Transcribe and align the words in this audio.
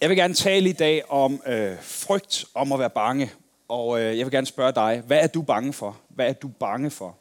Jeg 0.00 0.08
vil 0.08 0.16
gerne 0.16 0.34
tale 0.34 0.68
i 0.68 0.72
dag 0.72 1.10
om 1.10 1.42
øh, 1.46 1.76
frygt, 1.80 2.44
om 2.54 2.72
at 2.72 2.78
være 2.78 2.90
bange. 2.90 3.32
Og 3.68 4.00
øh, 4.00 4.18
jeg 4.18 4.26
vil 4.26 4.32
gerne 4.32 4.46
spørge 4.46 4.72
dig, 4.72 5.02
hvad 5.06 5.18
er 5.22 5.26
du 5.26 5.42
bange 5.42 5.72
for? 5.72 5.96
Hvad 6.08 6.28
er 6.28 6.32
du 6.32 6.48
bange 6.48 6.90
for? 6.90 7.16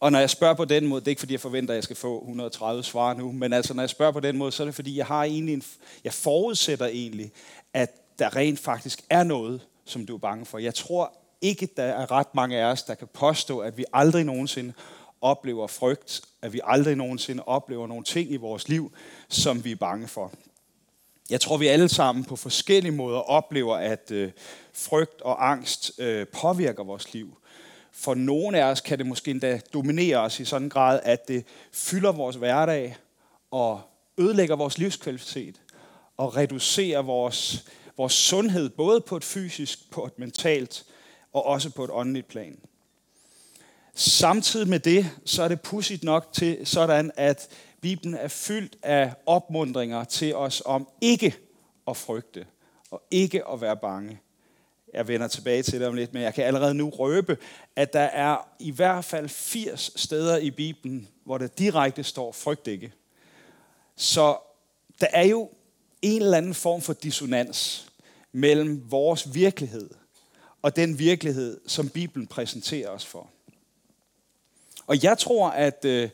Og 0.00 0.12
når 0.12 0.18
jeg 0.18 0.30
spørger 0.30 0.54
på 0.54 0.64
den 0.64 0.86
måde, 0.86 1.00
det 1.00 1.06
er 1.06 1.10
ikke 1.10 1.20
fordi, 1.20 1.32
jeg 1.32 1.40
forventer, 1.40 1.74
at 1.74 1.76
jeg 1.76 1.84
skal 1.84 1.96
få 1.96 2.18
130 2.20 2.82
svar 2.82 3.14
nu, 3.14 3.32
men 3.32 3.52
altså 3.52 3.74
når 3.74 3.82
jeg 3.82 3.90
spørger 3.90 4.12
på 4.12 4.20
den 4.20 4.36
måde, 4.36 4.52
så 4.52 4.62
er 4.62 4.64
det 4.64 4.74
fordi, 4.74 4.96
jeg 4.96 5.06
har 5.06 5.24
egentlig 5.24 5.54
en, 5.54 5.62
jeg 6.04 6.12
forudsætter 6.12 6.86
egentlig, 6.86 7.32
at 7.74 7.90
der 8.18 8.36
rent 8.36 8.58
faktisk 8.58 9.02
er 9.10 9.22
noget, 9.22 9.60
som 9.84 10.06
du 10.06 10.14
er 10.14 10.18
bange 10.18 10.46
for. 10.46 10.58
Jeg 10.58 10.74
tror 10.74 11.12
ikke, 11.40 11.68
der 11.76 11.84
er 11.84 12.10
ret 12.10 12.34
mange 12.34 12.58
af 12.58 12.64
os, 12.64 12.82
der 12.82 12.94
kan 12.94 13.08
påstå, 13.12 13.58
at 13.58 13.76
vi 13.76 13.84
aldrig 13.92 14.24
nogensinde 14.24 14.72
oplever 15.20 15.66
frygt, 15.66 16.20
at 16.42 16.52
vi 16.52 16.60
aldrig 16.64 16.96
nogensinde 16.96 17.42
oplever 17.42 17.86
nogle 17.86 18.04
ting 18.04 18.30
i 18.30 18.36
vores 18.36 18.68
liv, 18.68 18.92
som 19.28 19.64
vi 19.64 19.72
er 19.72 19.76
bange 19.76 20.08
for. 20.08 20.32
Jeg 21.30 21.40
tror, 21.40 21.56
vi 21.56 21.66
alle 21.66 21.88
sammen 21.88 22.24
på 22.24 22.36
forskellige 22.36 22.92
måder 22.92 23.18
oplever, 23.18 23.76
at 23.76 24.10
øh, 24.10 24.32
frygt 24.72 25.22
og 25.22 25.50
angst 25.50 25.92
øh, 25.98 26.26
påvirker 26.26 26.84
vores 26.84 27.12
liv. 27.12 27.38
For 27.92 28.14
nogle 28.14 28.58
af 28.58 28.64
os 28.64 28.80
kan 28.80 28.98
det 28.98 29.06
måske 29.06 29.30
endda 29.30 29.60
dominere 29.72 30.16
os 30.16 30.40
i 30.40 30.44
sådan 30.44 30.66
en 30.66 30.70
grad, 30.70 31.00
at 31.02 31.28
det 31.28 31.44
fylder 31.72 32.12
vores 32.12 32.36
hverdag 32.36 32.96
og 33.50 33.80
ødelægger 34.18 34.56
vores 34.56 34.78
livskvalitet 34.78 35.60
og 36.16 36.36
reducerer 36.36 37.02
vores, 37.02 37.64
vores 37.96 38.12
sundhed, 38.12 38.68
både 38.68 39.00
på 39.00 39.16
et 39.16 39.24
fysisk, 39.24 39.90
på 39.90 40.06
et 40.06 40.18
mentalt 40.18 40.84
og 41.32 41.46
også 41.46 41.70
på 41.70 41.84
et 41.84 41.90
åndeligt 41.92 42.28
plan. 42.28 42.58
Samtidig 43.94 44.68
med 44.68 44.80
det, 44.80 45.10
så 45.24 45.42
er 45.42 45.48
det 45.48 45.60
pudsigt 45.60 46.04
nok 46.04 46.28
til 46.32 46.66
sådan, 46.66 47.10
at 47.16 47.48
Bibelen 47.86 48.14
er 48.14 48.28
fyldt 48.28 48.76
af 48.82 49.14
opmundringer 49.26 50.04
til 50.04 50.34
os 50.34 50.62
om 50.64 50.88
ikke 51.00 51.36
at 51.88 51.96
frygte 51.96 52.46
og 52.90 53.02
ikke 53.10 53.48
at 53.48 53.60
være 53.60 53.76
bange. 53.76 54.20
Jeg 54.94 55.08
vender 55.08 55.28
tilbage 55.28 55.62
til 55.62 55.80
det 55.80 55.88
om 55.88 55.94
lidt, 55.94 56.12
men 56.12 56.22
jeg 56.22 56.34
kan 56.34 56.44
allerede 56.44 56.74
nu 56.74 56.90
røbe, 56.90 57.38
at 57.76 57.92
der 57.92 58.00
er 58.00 58.48
i 58.58 58.70
hvert 58.70 59.04
fald 59.04 59.28
80 59.28 59.92
steder 59.96 60.36
i 60.36 60.50
Bibelen, 60.50 61.08
hvor 61.24 61.38
der 61.38 61.46
direkte 61.46 62.04
står, 62.04 62.32
frygt 62.32 62.66
ikke. 62.66 62.92
Så 63.96 64.36
der 65.00 65.08
er 65.12 65.24
jo 65.24 65.50
en 66.02 66.22
eller 66.22 66.36
anden 66.36 66.54
form 66.54 66.80
for 66.80 66.92
dissonans 66.92 67.88
mellem 68.32 68.90
vores 68.90 69.34
virkelighed 69.34 69.90
og 70.62 70.76
den 70.76 70.98
virkelighed, 70.98 71.60
som 71.66 71.88
Bibelen 71.88 72.26
præsenterer 72.26 72.88
os 72.88 73.06
for. 73.06 73.30
Og 74.86 75.02
jeg 75.02 75.18
tror, 75.18 75.48
at 75.48 75.84
øh, 75.84 76.10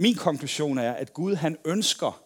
min 0.00 0.14
konklusion 0.14 0.78
er, 0.78 0.92
at 0.92 1.12
Gud 1.12 1.34
han 1.34 1.56
ønsker 1.64 2.22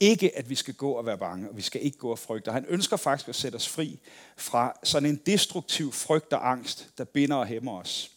ikke, 0.00 0.38
at 0.38 0.50
vi 0.50 0.54
skal 0.54 0.74
gå 0.74 0.90
og 0.90 1.06
være 1.06 1.18
bange, 1.18 1.48
og 1.48 1.56
vi 1.56 1.62
skal 1.62 1.84
ikke 1.84 1.98
gå 1.98 2.10
og 2.10 2.18
frygte. 2.18 2.52
Han 2.52 2.64
ønsker 2.68 2.96
faktisk 2.96 3.28
at 3.28 3.34
sætte 3.34 3.56
os 3.56 3.68
fri 3.68 3.98
fra 4.36 4.78
sådan 4.84 5.08
en 5.08 5.20
destruktiv 5.26 5.92
frygt 5.92 6.32
og 6.32 6.50
angst, 6.50 6.88
der 6.98 7.04
binder 7.04 7.36
og 7.36 7.46
hæmmer 7.46 7.80
os. 7.80 8.10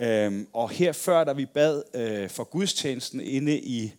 Øhm, 0.00 0.46
og 0.52 0.70
her 0.70 0.92
før, 0.92 1.24
da 1.24 1.32
vi 1.32 1.46
bad 1.46 1.82
øh, 1.94 2.30
for 2.30 2.44
gudstjenesten 2.44 3.20
inde 3.20 3.60
i, 3.60 3.92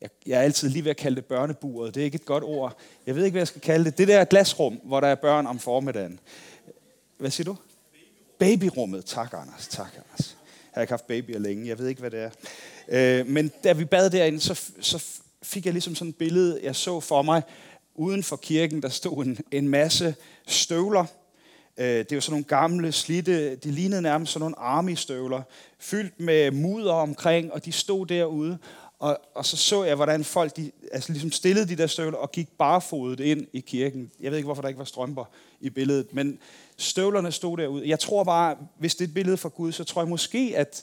jeg, 0.00 0.10
jeg 0.26 0.38
er 0.38 0.42
altid 0.42 0.68
lige 0.68 0.84
ved 0.84 0.90
at 0.90 0.96
kalde 0.96 1.16
det 1.16 1.24
børneburet, 1.24 1.94
det 1.94 2.00
er 2.00 2.04
ikke 2.04 2.16
et 2.16 2.24
godt 2.24 2.44
ord. 2.44 2.78
Jeg 3.06 3.14
ved 3.14 3.24
ikke, 3.24 3.32
hvad 3.32 3.40
jeg 3.40 3.48
skal 3.48 3.60
kalde 3.60 3.84
det. 3.84 3.98
Det 3.98 4.08
der 4.08 4.24
glasrum, 4.24 4.80
hvor 4.84 5.00
der 5.00 5.08
er 5.08 5.14
børn 5.14 5.46
om 5.46 5.58
formiddagen. 5.58 6.20
Hvad 7.18 7.30
siger 7.30 7.44
du? 7.44 7.56
Babyrummet. 8.38 9.04
Tak, 9.04 9.32
Anders. 9.32 9.68
Tak, 9.68 9.90
Anders. 9.94 10.36
Jeg 10.64 10.74
har 10.74 10.80
ikke 10.80 10.92
haft 10.92 11.06
babyer 11.06 11.38
længe. 11.38 11.68
Jeg 11.68 11.78
ved 11.78 11.88
ikke, 11.88 12.00
hvad 12.00 12.10
det 12.10 12.20
er. 12.20 12.30
Øh, 12.88 13.26
men 13.26 13.52
da 13.64 13.72
vi 13.72 13.84
bad 13.84 14.10
derinde, 14.10 14.40
så, 14.40 14.60
så 14.80 15.04
fik 15.42 15.64
jeg 15.64 15.72
ligesom 15.72 15.94
sådan 15.94 16.08
et 16.08 16.16
billede, 16.16 16.60
jeg 16.62 16.76
så 16.76 17.00
for 17.00 17.22
mig. 17.22 17.42
Uden 17.94 18.22
for 18.22 18.36
kirken, 18.36 18.82
der 18.82 18.88
stod 18.88 19.24
en, 19.24 19.38
en 19.50 19.68
masse 19.68 20.14
støvler. 20.46 21.04
Øh, 21.78 21.86
det 21.86 22.14
var 22.14 22.20
sådan 22.20 22.32
nogle 22.32 22.44
gamle, 22.44 22.92
slitte, 22.92 23.56
de 23.56 23.70
lignede 23.70 24.02
nærmest 24.02 24.32
sådan 24.32 24.40
nogle 24.40 24.58
army-støvler, 24.58 25.42
fyldt 25.78 26.20
med 26.20 26.50
mudder 26.50 26.92
omkring, 26.92 27.52
og 27.52 27.64
de 27.64 27.72
stod 27.72 28.06
derude. 28.06 28.58
Og, 28.98 29.18
og 29.34 29.46
så 29.46 29.56
så 29.56 29.84
jeg, 29.84 29.96
hvordan 29.96 30.24
folk 30.24 30.56
de, 30.56 30.70
altså 30.92 31.12
ligesom 31.12 31.32
stillede 31.32 31.68
de 31.68 31.76
der 31.76 31.86
støvler 31.86 32.18
og 32.18 32.32
gik 32.32 32.48
barefodet 32.58 33.20
ind 33.20 33.46
i 33.52 33.60
kirken. 33.60 34.10
Jeg 34.20 34.30
ved 34.30 34.38
ikke, 34.38 34.46
hvorfor 34.46 34.62
der 34.62 34.68
ikke 34.68 34.78
var 34.78 34.84
strømper 34.84 35.24
i 35.60 35.70
billedet, 35.70 36.14
men 36.14 36.38
støvlerne 36.76 37.32
stod 37.32 37.56
derude. 37.56 37.88
Jeg 37.88 37.98
tror 37.98 38.24
bare, 38.24 38.56
hvis 38.78 38.94
det 38.94 39.04
er 39.04 39.08
et 39.08 39.14
billede 39.14 39.36
fra 39.36 39.48
Gud, 39.48 39.72
så 39.72 39.84
tror 39.84 40.02
jeg 40.02 40.08
måske, 40.08 40.52
at, 40.56 40.82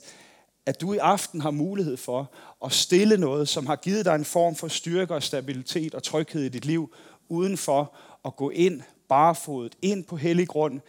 at 0.66 0.80
du 0.80 0.92
i 0.92 0.96
aften 0.96 1.40
har 1.40 1.50
mulighed 1.50 1.96
for 1.96 2.30
at 2.64 2.72
stille 2.72 3.16
noget, 3.16 3.48
som 3.48 3.66
har 3.66 3.76
givet 3.76 4.04
dig 4.04 4.14
en 4.14 4.24
form 4.24 4.54
for 4.54 4.68
styrke 4.68 5.14
og 5.14 5.22
stabilitet 5.22 5.94
og 5.94 6.02
tryghed 6.02 6.42
i 6.42 6.48
dit 6.48 6.64
liv, 6.64 6.94
uden 7.28 7.56
for 7.56 7.96
at 8.24 8.36
gå 8.36 8.50
ind 8.50 8.82
barefodet, 9.08 9.74
ind 9.82 10.04
på 10.04 10.16
hellig 10.16 10.48
grund, 10.48 10.80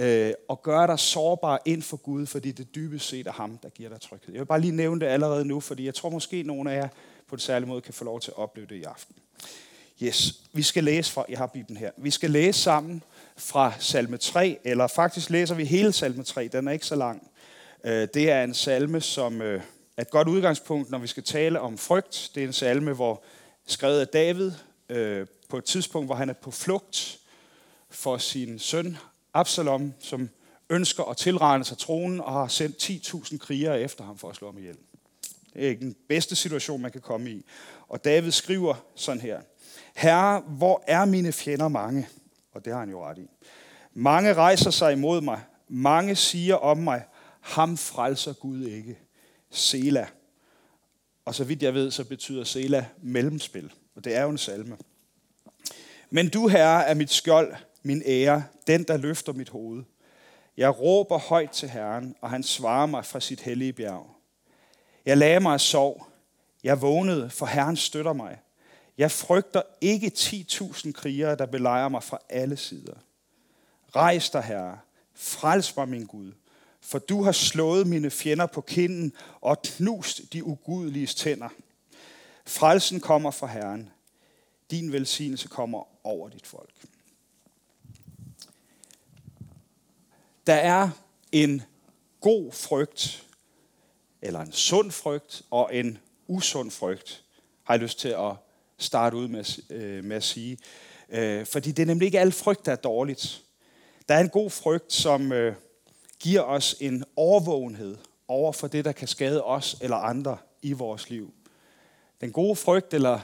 øh, 0.00 0.32
og 0.48 0.62
gøre 0.62 0.86
dig 0.86 0.98
sårbar 0.98 1.62
ind 1.64 1.82
for 1.82 1.96
Gud, 1.96 2.26
fordi 2.26 2.52
det 2.52 2.74
dybest 2.74 3.08
set 3.08 3.26
er 3.26 3.32
ham, 3.32 3.58
der 3.58 3.68
giver 3.68 3.88
dig 3.88 4.00
tryghed. 4.00 4.32
Jeg 4.32 4.40
vil 4.40 4.46
bare 4.46 4.60
lige 4.60 4.76
nævne 4.76 5.00
det 5.00 5.06
allerede 5.06 5.44
nu, 5.44 5.60
fordi 5.60 5.86
jeg 5.86 5.94
tror 5.94 6.10
måske, 6.10 6.42
nogle 6.42 6.72
af 6.72 6.76
jer 6.76 6.88
på 7.28 7.34
en 7.34 7.40
særlig 7.40 7.68
måde 7.68 7.80
kan 7.80 7.94
få 7.94 8.04
lov 8.04 8.20
til 8.20 8.30
at 8.30 8.38
opleve 8.38 8.66
det 8.66 8.76
i 8.76 8.82
aften. 8.82 9.14
Yes, 10.02 10.40
vi 10.52 10.62
skal 10.62 10.84
læse 10.84 11.12
fra, 11.12 11.24
jeg 11.28 11.38
har 11.38 11.46
Bibelen 11.46 11.76
her, 11.76 11.90
vi 11.96 12.10
skal 12.10 12.30
læse 12.30 12.60
sammen 12.60 13.02
fra 13.36 13.72
salme 13.78 14.16
3, 14.16 14.58
eller 14.64 14.86
faktisk 14.86 15.30
læser 15.30 15.54
vi 15.54 15.64
hele 15.64 15.92
salme 15.92 16.22
3, 16.22 16.48
den 16.48 16.68
er 16.68 16.72
ikke 16.72 16.86
så 16.86 16.96
lang. 16.96 17.31
Øh, 17.84 18.08
det 18.14 18.30
er 18.30 18.44
en 18.44 18.54
salme, 18.54 19.00
som 19.00 19.42
øh, 19.42 19.62
er 19.96 20.02
et 20.02 20.10
godt 20.10 20.28
udgangspunkt, 20.28 20.90
når 20.90 20.98
vi 20.98 21.06
skal 21.06 21.22
tale 21.22 21.60
om 21.60 21.78
frygt. 21.78 22.30
Det 22.34 22.42
er 22.42 22.46
en 22.46 22.52
salme, 22.52 22.92
hvor 22.92 23.22
skrevet 23.66 24.00
af 24.00 24.08
David 24.08 24.52
øh, 24.88 25.26
på 25.48 25.58
et 25.58 25.64
tidspunkt, 25.64 26.08
hvor 26.08 26.14
han 26.14 26.28
er 26.28 26.32
på 26.32 26.50
flugt 26.50 27.18
for 27.90 28.18
sin 28.18 28.58
søn 28.58 28.96
Absalom, 29.34 29.94
som 30.00 30.28
ønsker 30.70 31.04
at 31.04 31.16
tilregne 31.16 31.64
sig 31.64 31.78
tronen 31.78 32.20
og 32.20 32.32
har 32.32 32.48
sendt 32.48 32.90
10.000 32.90 33.38
krigere 33.38 33.80
efter 33.80 34.04
ham 34.04 34.18
for 34.18 34.28
at 34.28 34.36
slå 34.36 34.48
ham 34.48 34.58
ihjel. 34.58 34.76
Det 35.54 35.64
er 35.64 35.68
ikke 35.68 35.80
den 35.80 35.96
bedste 36.08 36.36
situation, 36.36 36.82
man 36.82 36.92
kan 36.92 37.00
komme 37.00 37.30
i. 37.30 37.44
Og 37.88 38.04
David 38.04 38.30
skriver 38.30 38.74
sådan 38.94 39.20
her. 39.20 39.40
Herre, 39.94 40.40
hvor 40.40 40.84
er 40.86 41.04
mine 41.04 41.32
fjender 41.32 41.68
mange? 41.68 42.08
Og 42.52 42.64
det 42.64 42.72
har 42.72 42.80
han 42.80 42.90
jo 42.90 43.04
ret 43.04 43.18
i. 43.18 43.30
Mange 43.94 44.34
rejser 44.34 44.70
sig 44.70 44.92
imod 44.92 45.20
mig. 45.20 45.40
Mange 45.68 46.16
siger 46.16 46.54
om 46.54 46.78
mig, 46.78 47.02
ham 47.42 47.76
frelser 47.76 48.32
Gud 48.32 48.64
ikke. 48.64 48.98
Sela. 49.50 50.06
Og 51.24 51.34
så 51.34 51.44
vidt 51.44 51.62
jeg 51.62 51.74
ved, 51.74 51.90
så 51.90 52.04
betyder 52.04 52.44
Sela 52.44 52.86
mellemspil. 53.02 53.72
Og 53.94 54.04
det 54.04 54.14
er 54.14 54.22
jo 54.22 54.30
en 54.30 54.38
salme. 54.38 54.76
Men 56.10 56.28
du, 56.28 56.48
Herre, 56.48 56.84
er 56.84 56.94
mit 56.94 57.10
skjold, 57.10 57.54
min 57.82 58.02
ære, 58.06 58.44
den, 58.66 58.82
der 58.82 58.96
løfter 58.96 59.32
mit 59.32 59.48
hoved. 59.48 59.82
Jeg 60.56 60.80
råber 60.80 61.18
højt 61.18 61.50
til 61.50 61.68
Herren, 61.68 62.14
og 62.20 62.30
han 62.30 62.42
svarer 62.42 62.86
mig 62.86 63.04
fra 63.04 63.20
sit 63.20 63.40
hellige 63.40 63.72
bjerg. 63.72 64.06
Jeg 65.06 65.18
lagde 65.18 65.40
mig 65.40 65.52
og 65.52 65.60
sov. 65.60 66.08
Jeg 66.64 66.82
vågnede, 66.82 67.30
for 67.30 67.46
Herren 67.46 67.76
støtter 67.76 68.12
mig. 68.12 68.38
Jeg 68.98 69.10
frygter 69.10 69.62
ikke 69.80 70.12
10.000 70.14 70.92
krigere, 70.92 71.36
der 71.36 71.46
belejrer 71.46 71.88
mig 71.88 72.02
fra 72.02 72.18
alle 72.28 72.56
sider. 72.56 72.94
Rejs 73.96 74.30
dig, 74.30 74.42
Herre. 74.42 74.78
Frels 75.14 75.76
mig, 75.76 75.88
min 75.88 76.06
Gud. 76.06 76.32
For 76.84 76.98
du 76.98 77.22
har 77.22 77.32
slået 77.32 77.86
mine 77.86 78.10
fjender 78.10 78.46
på 78.46 78.60
kinden 78.60 79.12
og 79.40 79.62
knust 79.62 80.32
de 80.32 80.44
ugudelige 80.44 81.06
tænder. 81.06 81.48
Frelsen 82.46 83.00
kommer 83.00 83.30
fra 83.30 83.46
Herren. 83.46 83.90
Din 84.70 84.92
velsignelse 84.92 85.48
kommer 85.48 86.06
over 86.06 86.28
dit 86.28 86.46
folk. 86.46 86.74
Der 90.46 90.54
er 90.54 90.90
en 91.32 91.62
god 92.20 92.52
frygt, 92.52 93.26
eller 94.22 94.40
en 94.40 94.52
sund 94.52 94.90
frygt, 94.90 95.42
og 95.50 95.74
en 95.74 95.98
usund 96.26 96.70
frygt, 96.70 97.24
har 97.64 97.74
jeg 97.74 97.80
lyst 97.80 97.98
til 97.98 98.08
at 98.08 98.32
starte 98.78 99.16
ud 99.16 99.28
med, 99.28 99.62
øh, 99.70 100.04
med 100.04 100.16
at 100.16 100.24
sige. 100.24 100.58
Øh, 101.08 101.46
fordi 101.46 101.72
det 101.72 101.82
er 101.82 101.86
nemlig 101.86 102.06
ikke 102.06 102.20
al 102.20 102.32
frygt, 102.32 102.66
der 102.66 102.72
er 102.72 102.76
dårligt. 102.76 103.44
Der 104.08 104.14
er 104.14 104.20
en 104.20 104.28
god 104.28 104.50
frygt, 104.50 104.92
som 104.92 105.32
øh, 105.32 105.54
giver 106.22 106.40
os 106.40 106.76
en 106.80 107.04
overvågenhed 107.16 107.96
over 108.28 108.52
for 108.52 108.66
det, 108.66 108.84
der 108.84 108.92
kan 108.92 109.08
skade 109.08 109.44
os 109.44 109.76
eller 109.80 109.96
andre 109.96 110.36
i 110.62 110.72
vores 110.72 111.10
liv. 111.10 111.32
Den 112.20 112.32
gode 112.32 112.56
frygt, 112.56 112.94
eller 112.94 113.20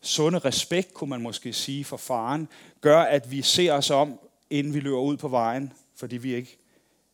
sunde 0.00 0.38
respekt, 0.38 0.94
kunne 0.94 1.10
man 1.10 1.20
måske 1.20 1.52
sige, 1.52 1.84
for 1.84 1.96
faren, 1.96 2.48
gør, 2.80 3.00
at 3.00 3.30
vi 3.30 3.42
ser 3.42 3.72
os 3.72 3.90
om, 3.90 4.20
inden 4.50 4.74
vi 4.74 4.80
løber 4.80 5.00
ud 5.00 5.16
på 5.16 5.28
vejen, 5.28 5.72
fordi 5.96 6.16
vi 6.16 6.34
ikke 6.34 6.58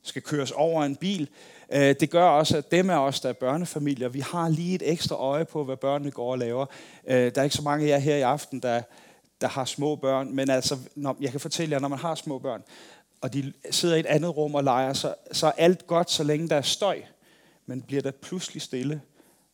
skal 0.03 0.23
køres 0.23 0.50
over 0.50 0.85
en 0.85 0.97
bil. 0.97 1.29
Øh, 1.73 1.94
det 2.00 2.11
gør 2.11 2.25
også, 2.25 2.56
at 2.56 2.71
dem 2.71 2.91
af 2.91 2.99
os, 2.99 3.21
der 3.21 3.29
er 3.29 3.33
børnefamilier, 3.33 4.09
vi 4.09 4.21
har 4.21 4.49
lige 4.49 4.75
et 4.75 4.93
ekstra 4.93 5.17
øje 5.17 5.44
på, 5.44 5.65
hvad 5.65 5.77
børnene 5.77 6.11
går 6.11 6.33
og 6.33 6.38
laver. 6.38 6.67
Øh, 7.06 7.17
der 7.17 7.41
er 7.41 7.43
ikke 7.43 7.56
så 7.56 7.62
mange 7.62 7.87
af 7.87 7.88
jer 7.88 7.99
her 7.99 8.17
i 8.17 8.23
aften, 8.23 8.61
der, 8.61 8.83
der 9.41 9.49
har 9.49 9.65
små 9.65 9.97
børn, 9.97 10.35
men 10.35 10.50
altså, 10.50 10.79
når, 10.94 11.17
jeg 11.21 11.31
kan 11.31 11.41
fortælle 11.41 11.73
jer, 11.73 11.81
når 11.81 11.88
man 11.88 11.99
har 11.99 12.15
små 12.15 12.38
børn, 12.38 12.62
og 13.21 13.33
de 13.33 13.53
sidder 13.71 13.97
i 13.97 14.01
et 14.01 14.07
andet 14.07 14.37
rum 14.37 14.55
og 14.55 14.65
leger, 14.65 14.93
så, 14.93 15.15
så 15.33 15.47
er 15.47 15.53
alt 15.57 15.87
godt, 15.87 16.11
så 16.11 16.25
længe 16.25 16.49
der 16.49 16.57
er 16.57 16.63
støj. 16.63 17.03
Men 17.67 17.83
bliver 17.83 18.03
der 18.03 18.11
pludselig 18.11 18.63
stille, 18.63 19.01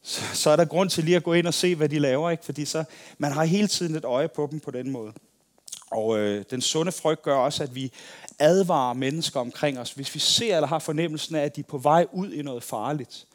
så, 0.03 0.21
så 0.35 0.51
er 0.51 0.57
der 0.57 0.65
grund 0.65 0.91
til 0.91 1.05
lige 1.05 1.17
at 1.17 1.23
gå 1.23 1.33
ind 1.33 1.47
og 1.47 1.55
se, 1.55 1.75
hvad 1.75 1.89
de 1.89 1.99
laver, 1.99 2.31
ikke? 2.31 2.45
fordi 2.45 2.65
så, 2.65 2.85
man 3.19 3.33
har 3.33 3.45
hele 3.45 3.69
tiden 3.69 3.95
et 3.95 4.05
øje 4.05 4.29
på 4.29 4.49
dem 4.51 4.61
på 4.61 4.71
den 4.71 4.91
måde. 4.91 5.13
Og 5.91 6.19
øh, 6.19 6.45
den 6.51 6.61
sunde 6.61 6.93
frygt 6.93 7.23
gør 7.23 7.37
også, 7.37 7.63
at 7.63 7.75
vi 7.75 7.93
advarer 8.39 8.95
mennesker 8.95 9.41
omkring 9.41 9.79
os, 9.79 9.93
hvis 9.93 10.15
vi 10.15 10.21
ser 10.21 10.57
eller 10.57 10.67
har 10.67 10.79
fornemmelsen 10.79 11.35
af, 11.35 11.45
at 11.45 11.57
de 11.57 11.61
er 11.61 11.65
på 11.69 11.79
vej 11.79 12.07
ud 12.13 12.33
i 12.33 12.43
noget 12.43 12.63
farligt. 12.63 13.27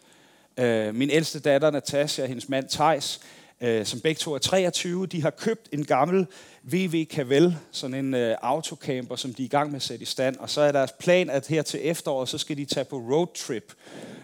Øh, 0.57 0.95
min 0.95 1.09
ældste 1.09 1.39
datter, 1.39 1.71
Natasha, 1.71 2.21
og 2.21 2.27
hendes 2.27 2.49
mand 2.49 2.69
Tejs, 2.69 3.19
øh, 3.61 3.85
som 3.85 3.99
begge 3.99 4.19
to 4.19 4.33
er 4.33 4.37
23, 4.37 5.07
de 5.07 5.21
har 5.21 5.29
købt 5.29 5.69
en 5.71 5.85
gammel 5.85 6.27
VW 6.63 7.03
Cavel, 7.03 7.57
sådan 7.71 8.05
en 8.05 8.13
øh, 8.13 8.35
autocamper, 8.41 9.15
som 9.15 9.33
de 9.33 9.41
er 9.41 9.45
i 9.45 9.49
gang 9.49 9.71
med 9.71 9.75
at 9.75 9.81
sætte 9.81 10.03
i 10.03 10.05
stand. 10.05 10.37
Og 10.37 10.49
så 10.49 10.61
er 10.61 10.71
deres 10.71 10.91
plan, 10.91 11.29
at 11.29 11.47
her 11.47 11.61
til 11.61 11.79
efteråret, 11.83 12.29
så 12.29 12.37
skal 12.37 12.57
de 12.57 12.65
tage 12.65 12.85
på 12.85 12.97
roadtrip, 12.97 13.73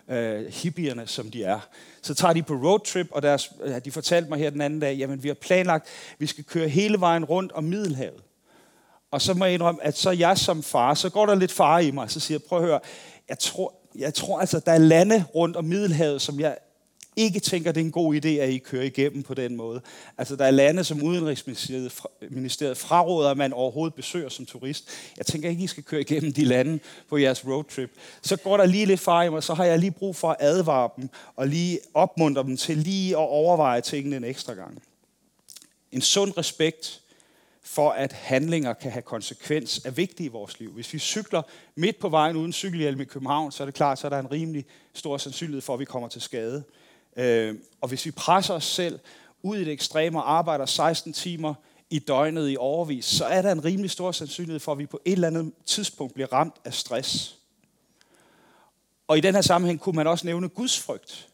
øh, 0.10 0.46
hippierne 0.46 1.08
som 1.08 1.32
de 1.32 1.44
er. 1.44 1.60
Så 2.02 2.14
tager 2.14 2.34
de 2.34 2.44
på 2.44 2.54
roadtrip, 2.54 3.08
og 3.12 3.22
deres, 3.22 3.52
øh, 3.64 3.76
de 3.86 3.92
fortalte 3.92 4.30
mig 4.30 4.40
her 4.40 4.50
den 4.50 4.62
anden 4.62 4.80
dag, 4.80 4.98
jamen 4.98 5.24
vi 5.24 5.28
har 5.28 5.36
planlagt, 5.36 5.88
at 6.14 6.16
vi 6.20 6.28
skal 6.28 6.44
køre 6.44 6.68
hele 6.68 7.00
vejen 7.00 7.26
rundt 7.26 7.52
om 7.52 7.64
Middelhavet. 7.64 8.24
Og 9.12 9.22
så 9.22 9.34
må 9.34 9.46
jeg 9.46 9.54
indrømme, 9.54 9.84
at 9.84 9.98
så 9.98 10.12
jeg 10.12 10.38
som 10.38 10.64
far, 10.64 10.94
så 10.94 11.10
går 11.10 11.26
der 11.26 11.36
lidt 11.36 11.52
far 11.52 11.80
i 11.80 11.92
mig, 11.92 12.12
så 12.12 12.20
siger 12.20 12.36
jeg, 12.36 12.44
prøv 12.50 12.60
at 12.60 12.66
høre, 12.66 12.80
jeg 13.30 13.40
tror, 13.40 13.74
jeg 13.96 14.14
tror 14.14 14.40
altså, 14.40 14.60
der 14.60 14.72
er 14.72 14.78
lande 14.78 15.26
rundt 15.36 15.56
om 15.56 15.66
Middelhavet, 15.66 16.22
som 16.22 16.40
jeg 16.40 16.58
ikke 17.16 17.40
tænker, 17.40 17.72
det 17.72 17.82
er 17.82 17.86
en 17.86 17.92
god 17.92 18.16
idé, 18.16 18.28
at 18.28 18.50
I 18.50 18.58
kører 18.58 18.84
igennem 18.84 19.24
på 19.24 19.34
den 19.34 19.56
måde. 19.56 19.82
Altså, 20.18 20.36
der 20.36 20.46
er 20.46 20.52
lande, 20.52 20.84
som 20.84 21.04
Udenrigsministeriet 21.04 22.78
fraråder, 22.78 23.30
at 23.30 23.38
man 23.38 23.54
overhovedet 23.54 23.94
besøger 23.94 24.30
som 24.30 24.46
turist. 24.46 24.90
Jeg 25.18 25.26
tænker 25.26 25.50
ikke, 25.50 25.64
I 25.64 25.68
skal 25.68 25.84
køre 25.84 26.02
igennem 26.02 26.34
de 26.34 26.46
lande 26.46 26.80
på 27.10 27.18
jeres 27.18 27.46
roadtrip. 27.46 27.92
Så 28.22 28.38
går 28.38 28.58
der 28.58 28.66
lige 28.66 28.86
lidt 28.86 29.00
far 29.00 29.24
i 29.24 29.30
mig, 29.30 29.44
så 29.44 29.54
har 29.54 29.66
jeg 29.66 29.80
lige 29.80 29.92
brug 29.92 30.16
for 30.16 30.30
at 30.30 30.38
advare 30.40 30.90
dem, 30.98 31.10
og 31.36 31.48
lige 31.48 31.80
opmuntre 31.94 32.44
dem 32.44 32.58
til 32.58 32.78
lige 32.78 33.12
at 33.12 33.18
overveje 33.18 33.82
tingene 33.82 34.16
en 34.16 34.24
ekstra 34.24 34.54
gang. 34.54 34.84
En 35.92 36.02
sund 36.02 36.38
respekt 36.38 37.00
for 37.66 37.92
at 37.92 38.14
handlinger 38.14 38.74
kan 38.74 38.92
have 38.92 39.02
konsekvens, 39.02 39.82
er 39.86 39.92
vigtig 39.92 40.26
i 40.26 40.30
vores 40.30 40.60
liv. 40.60 40.72
Hvis 40.72 40.94
vi 40.94 41.00
cykler 41.00 41.42
midt 41.76 42.00
på 42.00 42.10
vejen 42.10 42.36
uden 42.36 42.54
cykelhjelm 42.54 43.02
i 43.02 43.06
København, 43.06 43.52
så 43.52 43.64
er 43.64 43.66
det 43.66 43.74
klart, 43.74 44.00
så 44.00 44.08
er 44.08 44.10
der 44.10 44.20
en 44.20 44.32
rimelig 44.32 44.66
stor 44.94 45.18
sandsynlighed 45.18 45.62
for, 45.62 45.74
at 45.74 45.80
vi 45.80 45.86
kommer 45.86 46.10
til 46.10 46.22
skade. 46.22 46.64
Øh, 47.18 47.56
og 47.82 47.88
hvis 47.88 48.06
vi 48.06 48.12
presser 48.12 48.54
os 48.54 48.66
selv 48.66 49.00
ud 49.42 49.58
i 49.58 49.64
det 49.64 49.74
ekstreme 49.74 50.20
og 50.24 50.38
arbejder 50.38 50.66
16 50.66 51.14
timer 51.14 51.54
i 51.90 52.00
døgnet 52.00 52.50
i 52.50 52.58
overvis, 52.60 53.06
så 53.06 53.26
er 53.26 53.42
der 53.42 53.52
en 53.52 53.66
rimelig 53.66 53.92
stor 53.92 54.12
sandsynlighed 54.12 54.60
for, 54.60 54.72
at 54.72 54.78
vi 54.78 54.86
på 54.86 55.02
et 55.06 55.14
eller 55.14 55.28
andet 55.28 55.54
tidspunkt 55.66 56.14
bliver 56.14 56.34
ramt 56.34 56.56
af 56.66 56.74
stress. 56.74 57.38
Og 59.08 59.18
i 59.18 59.22
den 59.22 59.36
her 59.36 59.42
sammenhæng 59.42 59.80
kunne 59.80 59.96
man 59.96 60.08
også 60.08 60.26
nævne 60.26 60.50
Guds 60.50 60.80
frygt. 60.80 61.28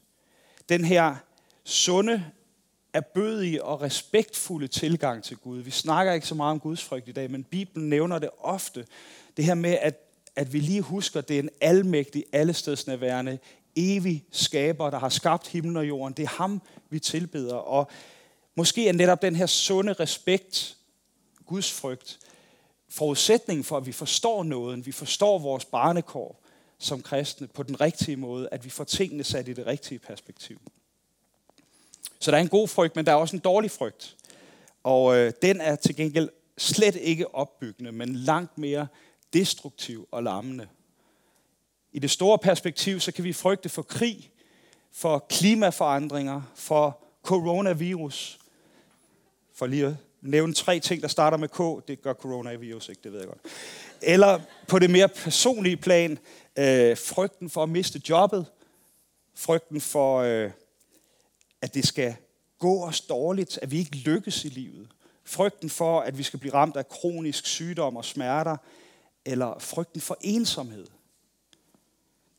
Den 0.69 0.85
her 0.85 1.15
sunde, 1.63 2.25
erbødige 2.93 3.63
og 3.63 3.81
respektfulde 3.81 4.67
tilgang 4.67 5.23
til 5.23 5.37
Gud. 5.37 5.59
Vi 5.59 5.71
snakker 5.71 6.13
ikke 6.13 6.27
så 6.27 6.35
meget 6.35 6.51
om 6.51 6.59
Guds 6.59 6.83
frygt 6.83 7.07
i 7.07 7.11
dag, 7.11 7.31
men 7.31 7.43
Bibelen 7.43 7.89
nævner 7.89 8.19
det 8.19 8.29
ofte. 8.39 8.85
Det 9.37 9.45
her 9.45 9.53
med, 9.53 9.77
at, 9.81 9.99
at 10.35 10.53
vi 10.53 10.59
lige 10.59 10.81
husker, 10.81 11.19
at 11.19 11.27
det 11.27 11.35
er 11.35 11.43
en 11.43 11.49
almægtig, 11.61 12.23
allestedsnærværende, 12.33 13.39
evig 13.75 14.25
skaber, 14.31 14.89
der 14.89 14.99
har 14.99 15.09
skabt 15.09 15.47
himlen 15.47 15.77
og 15.77 15.87
jorden. 15.87 16.13
Det 16.13 16.23
er 16.23 16.29
ham, 16.29 16.61
vi 16.89 16.99
tilbeder. 16.99 17.55
Og 17.55 17.91
måske 18.55 18.87
er 18.87 18.93
netop 18.93 19.21
den 19.21 19.35
her 19.35 19.45
sunde 19.45 19.93
respekt, 19.93 20.77
Guds 21.45 21.71
frygt, 21.71 22.19
forudsætningen 22.89 23.63
for, 23.63 23.77
at 23.77 23.85
vi 23.85 23.91
forstår 23.91 24.43
nåden, 24.43 24.85
vi 24.85 24.91
forstår 24.91 25.39
vores 25.39 25.65
barnekår 25.65 26.43
som 26.77 27.01
kristne 27.01 27.47
på 27.47 27.63
den 27.63 27.81
rigtige 27.81 28.17
måde, 28.17 28.49
at 28.51 28.65
vi 28.65 28.69
får 28.69 28.83
tingene 28.83 29.23
sat 29.23 29.47
i 29.47 29.53
det 29.53 29.65
rigtige 29.65 29.99
perspektiv. 29.99 30.61
Så 32.19 32.31
der 32.31 32.37
er 32.37 32.41
en 32.41 32.49
god 32.49 32.67
frygt, 32.67 32.95
men 32.95 33.05
der 33.05 33.11
er 33.11 33.15
også 33.15 33.35
en 33.35 33.41
dårlig 33.41 33.71
frygt. 33.71 34.15
Og 34.83 35.17
øh, 35.17 35.33
den 35.41 35.61
er 35.61 35.75
til 35.75 35.95
gengæld 35.95 36.29
slet 36.57 36.95
ikke 36.95 37.35
opbyggende, 37.35 37.91
men 37.91 38.15
langt 38.15 38.57
mere 38.57 38.87
destruktiv 39.33 40.07
og 40.11 40.23
lammende. 40.23 40.67
I 41.93 41.99
det 41.99 42.11
store 42.11 42.37
perspektiv, 42.37 42.99
så 42.99 43.11
kan 43.11 43.23
vi 43.23 43.33
frygte 43.33 43.69
for 43.69 43.81
krig, 43.81 44.31
for 44.91 45.25
klimaforandringer, 45.29 46.41
for 46.55 47.03
coronavirus. 47.23 48.39
For 49.53 49.67
lige 49.67 49.85
at 49.85 49.95
nævne 50.21 50.53
tre 50.53 50.79
ting, 50.79 51.01
der 51.01 51.07
starter 51.07 51.37
med 51.37 51.47
K, 51.49 51.87
det 51.87 52.01
gør 52.01 52.13
coronavirus 52.13 52.89
ikke, 52.89 53.01
det 53.03 53.11
ved 53.11 53.19
jeg 53.19 53.27
godt. 53.27 53.41
Eller 54.01 54.39
på 54.67 54.79
det 54.79 54.89
mere 54.89 55.07
personlige 55.07 55.77
plan, 55.77 56.11
øh, 56.55 56.97
frygten 56.97 57.49
for 57.49 57.63
at 57.63 57.69
miste 57.69 58.01
jobbet, 58.09 58.45
frygten 59.35 59.81
for, 59.81 60.19
øh, 60.19 60.51
at 61.61 61.73
det 61.73 61.87
skal 61.87 62.15
gå 62.59 62.83
os 62.83 63.01
dårligt, 63.01 63.59
at 63.61 63.71
vi 63.71 63.79
ikke 63.79 63.95
lykkes 63.95 64.45
i 64.45 64.49
livet, 64.49 64.87
frygten 65.23 65.69
for, 65.69 65.99
at 65.99 66.17
vi 66.17 66.23
skal 66.23 66.39
blive 66.39 66.53
ramt 66.53 66.77
af 66.77 66.89
kronisk 66.89 67.45
sygdom 67.45 67.97
og 67.97 68.05
smerter, 68.05 68.57
eller 69.25 69.59
frygten 69.59 70.01
for 70.01 70.17
ensomhed. 70.21 70.87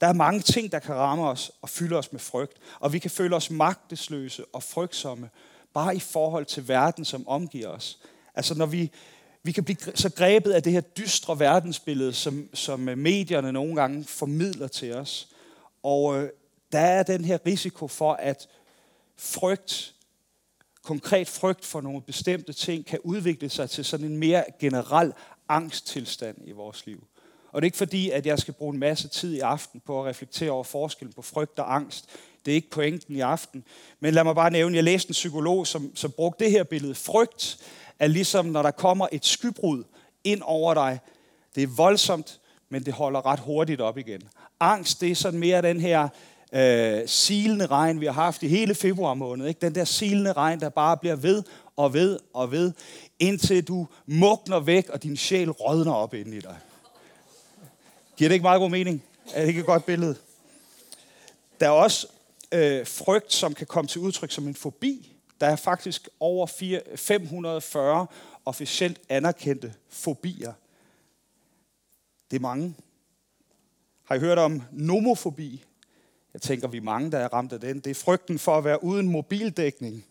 Der 0.00 0.06
er 0.06 0.12
mange 0.12 0.40
ting, 0.40 0.72
der 0.72 0.78
kan 0.78 0.94
ramme 0.94 1.28
os 1.28 1.52
og 1.62 1.68
fylde 1.68 1.96
os 1.96 2.12
med 2.12 2.20
frygt. 2.20 2.56
Og 2.80 2.92
vi 2.92 2.98
kan 2.98 3.10
føle 3.10 3.36
os 3.36 3.50
magtesløse 3.50 4.44
og 4.52 4.62
frygtsomme, 4.62 5.30
bare 5.74 5.96
i 5.96 6.00
forhold 6.00 6.46
til 6.46 6.68
verden, 6.68 7.04
som 7.04 7.28
omgiver 7.28 7.68
os. 7.68 7.98
Altså 8.34 8.54
når 8.54 8.66
vi, 8.66 8.90
vi 9.42 9.52
kan 9.52 9.64
blive 9.64 9.76
så 9.94 10.10
grebet 10.10 10.52
af 10.52 10.62
det 10.62 10.72
her 10.72 10.80
dystre 10.80 11.38
verdensbillede, 11.38 12.12
som, 12.12 12.48
som 12.54 12.88
øh, 12.88 12.98
medierne 12.98 13.52
nogle 13.52 13.74
gange 13.74 14.04
formidler 14.04 14.68
til 14.68 14.94
os. 14.94 15.28
Og 15.82 16.18
øh, 16.18 16.30
der 16.72 16.78
er 16.78 17.02
den 17.02 17.24
her 17.24 17.38
risiko 17.46 17.88
for, 17.88 18.12
at 18.12 18.48
frygt, 19.16 19.94
konkret 20.82 21.28
frygt 21.28 21.64
for 21.64 21.80
nogle 21.80 22.02
bestemte 22.02 22.52
ting, 22.52 22.86
kan 22.86 22.98
udvikle 23.04 23.48
sig 23.48 23.70
til 23.70 23.84
sådan 23.84 24.06
en 24.06 24.16
mere 24.16 24.44
generel 24.60 25.12
angsttilstand 25.48 26.36
i 26.44 26.52
vores 26.52 26.86
liv. 26.86 27.06
Og 27.52 27.62
det 27.62 27.66
er 27.66 27.68
ikke 27.68 27.78
fordi, 27.78 28.10
at 28.10 28.26
jeg 28.26 28.38
skal 28.38 28.54
bruge 28.54 28.74
en 28.74 28.80
masse 28.80 29.08
tid 29.08 29.34
i 29.34 29.40
aften 29.40 29.80
på 29.86 30.00
at 30.00 30.06
reflektere 30.06 30.50
over 30.50 30.64
forskellen 30.64 31.12
på 31.12 31.22
frygt 31.22 31.58
og 31.58 31.74
angst. 31.74 32.04
Det 32.44 32.50
er 32.50 32.54
ikke 32.54 32.70
pointen 32.70 33.16
i 33.16 33.20
aften. 33.20 33.64
Men 34.00 34.14
lad 34.14 34.24
mig 34.24 34.34
bare 34.34 34.50
nævne, 34.50 34.76
jeg 34.76 34.84
læste 34.84 35.10
en 35.10 35.12
psykolog, 35.12 35.66
som, 35.66 35.96
som 35.96 36.10
brugte 36.10 36.44
det 36.44 36.52
her 36.52 36.64
billede. 36.64 36.94
Frygt 36.94 37.58
er 37.98 38.06
ligesom, 38.06 38.46
når 38.46 38.62
der 38.62 38.70
kommer 38.70 39.08
et 39.12 39.26
skybrud 39.26 39.84
ind 40.24 40.42
over 40.44 40.74
dig. 40.74 41.00
Det 41.54 41.62
er 41.62 41.66
voldsomt, 41.66 42.40
men 42.68 42.84
det 42.84 42.92
holder 42.92 43.26
ret 43.26 43.40
hurtigt 43.40 43.80
op 43.80 43.98
igen. 43.98 44.22
Angst, 44.60 45.00
det 45.00 45.10
er 45.10 45.14
sådan 45.14 45.40
mere 45.40 45.62
den 45.62 45.80
her 45.80 46.08
øh, 46.52 47.08
silende 47.08 47.66
regn, 47.66 48.00
vi 48.00 48.06
har 48.06 48.12
haft 48.12 48.42
i 48.42 48.48
hele 48.48 48.74
februar 48.74 49.14
måned. 49.14 49.46
Ikke? 49.46 49.60
Den 49.60 49.74
der 49.74 49.84
silende 49.84 50.32
regn, 50.32 50.60
der 50.60 50.68
bare 50.68 50.96
bliver 50.96 51.16
ved 51.16 51.42
og 51.76 51.94
ved 51.94 52.18
og 52.34 52.52
ved, 52.52 52.72
indtil 53.18 53.68
du 53.68 53.86
mugner 54.06 54.60
væk, 54.60 54.88
og 54.88 55.02
din 55.02 55.16
sjæl 55.16 55.50
rådner 55.50 55.92
op 55.92 56.14
ind 56.14 56.34
i 56.34 56.40
dig. 56.40 56.56
Giver 58.20 58.28
det 58.28 58.34
ikke 58.34 58.42
meget 58.42 58.60
god 58.60 58.70
mening? 58.70 59.02
Er 59.34 59.40
det 59.40 59.48
ikke 59.48 59.60
et 59.60 59.66
godt 59.66 59.86
billede? 59.86 60.16
Der 61.60 61.66
er 61.66 61.70
også 61.70 62.06
øh, 62.52 62.86
frygt, 62.86 63.32
som 63.32 63.54
kan 63.54 63.66
komme 63.66 63.88
til 63.88 64.00
udtryk 64.00 64.30
som 64.30 64.48
en 64.48 64.54
fobi. 64.54 65.16
Der 65.40 65.46
er 65.46 65.56
faktisk 65.56 66.08
over 66.20 66.46
4, 66.46 66.80
540 66.96 68.06
officielt 68.44 69.00
anerkendte 69.08 69.74
fobier. 69.88 70.52
Det 72.30 72.36
er 72.36 72.40
mange. 72.40 72.74
Har 74.04 74.14
I 74.14 74.18
hørt 74.18 74.38
om 74.38 74.62
nomofobi? 74.72 75.64
Jeg 76.34 76.42
tænker, 76.42 76.68
vi 76.68 76.76
er 76.76 76.82
mange, 76.82 77.10
der 77.10 77.18
er 77.18 77.28
ramt 77.28 77.52
af 77.52 77.60
den. 77.60 77.80
Det 77.80 77.90
er 77.90 77.94
frygten 77.94 78.38
for 78.38 78.58
at 78.58 78.64
være 78.64 78.84
uden 78.84 79.08
mobildækning. 79.08 80.04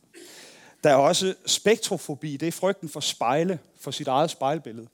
Der 0.84 0.89
er 0.89 0.96
også 0.96 1.36
spektrofobi. 1.46 2.38
Det 2.38 2.48
er 2.48 2.51
frygten 2.51 2.89
for 2.89 3.00
spejle, 3.00 3.60
for 3.80 3.92
sit 3.92 4.08
eget 4.08 4.30
spejlbillede. 4.30 4.88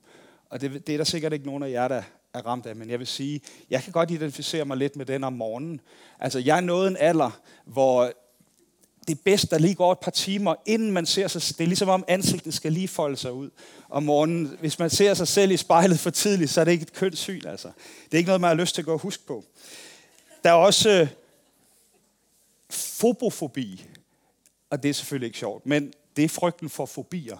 Og 0.56 0.62
det, 0.62 0.88
det 0.88 0.94
er 0.94 0.98
der 0.98 1.06
sikkert 1.06 1.34
ikke 1.34 1.46
nogen 1.46 1.64
af 1.64 1.72
jer, 1.72 1.88
der 1.88 2.04
er 2.34 2.46
ramt 2.46 2.66
af, 2.66 2.76
men 2.76 2.90
jeg 2.90 3.00
vil 3.00 3.08
sige, 3.08 3.42
jeg 3.70 3.84
kan 3.84 3.94
godt 3.94 4.12
identificere 4.12 4.66
mig 4.66 4.78
lidt 4.78 4.96
med 4.96 5.06
den 5.06 5.24
om 5.24 5.34
morgenen. 5.34 5.82
Altså, 6.20 6.40
jeg 6.40 6.58
er 6.58 6.62
nået 6.62 6.88
en 6.88 6.98
alder, 7.00 7.40
hvor 7.66 8.12
det 9.08 9.18
er 9.18 9.22
bedst, 9.26 9.52
der 9.52 9.58
lige 9.58 9.76
går 9.76 9.92
et 9.92 10.00
par 10.00 10.12
timer, 10.12 10.56
inden 10.66 10.92
man 10.92 11.06
ser 11.06 11.28
sig. 11.28 11.58
Det 11.58 11.64
er 11.64 11.68
ligesom 11.68 11.90
om 11.90 12.04
ansigtet 12.08 12.54
skal 12.54 12.72
lige 12.72 12.88
folde 12.88 13.18
sig 13.18 13.34
ud 13.34 13.50
om 13.90 14.04
morgenen. 14.04 14.58
Hvis 14.60 14.80
man 14.80 14.90
ser 14.90 15.14
sig 15.14 15.28
selv 15.28 15.52
i 15.52 15.58
spejlet 15.58 16.00
for 16.00 16.10
tidligt, 16.10 16.52
så 16.52 16.62
er 16.62 16.66
det 16.66 16.72
ikke 16.72 16.84
et 16.84 16.94
kønt 16.94 17.18
syn. 17.18 17.42
Altså. 17.48 17.68
Det 18.06 18.14
er 18.14 18.18
ikke 18.18 18.28
noget, 18.28 18.42
man 18.42 18.48
har 18.48 18.56
lyst 18.56 18.76
til 18.76 18.82
at 18.82 18.86
gå 18.86 18.94
og 18.94 19.00
huske 19.00 19.26
på. 19.26 19.44
Der 20.44 20.50
er 20.50 20.54
også 20.54 20.90
øh, 20.90 21.08
fobofobi, 22.70 23.86
og 24.70 24.84
det 24.84 24.90
er 24.90 24.94
selvfølgelig 24.94 25.28
ikke 25.28 25.40
sjovt, 25.40 25.66
men 25.66 25.94
det 26.16 26.24
er 26.24 26.30
frygten 26.30 26.70
for 26.70 26.86
fobier. 26.86 27.38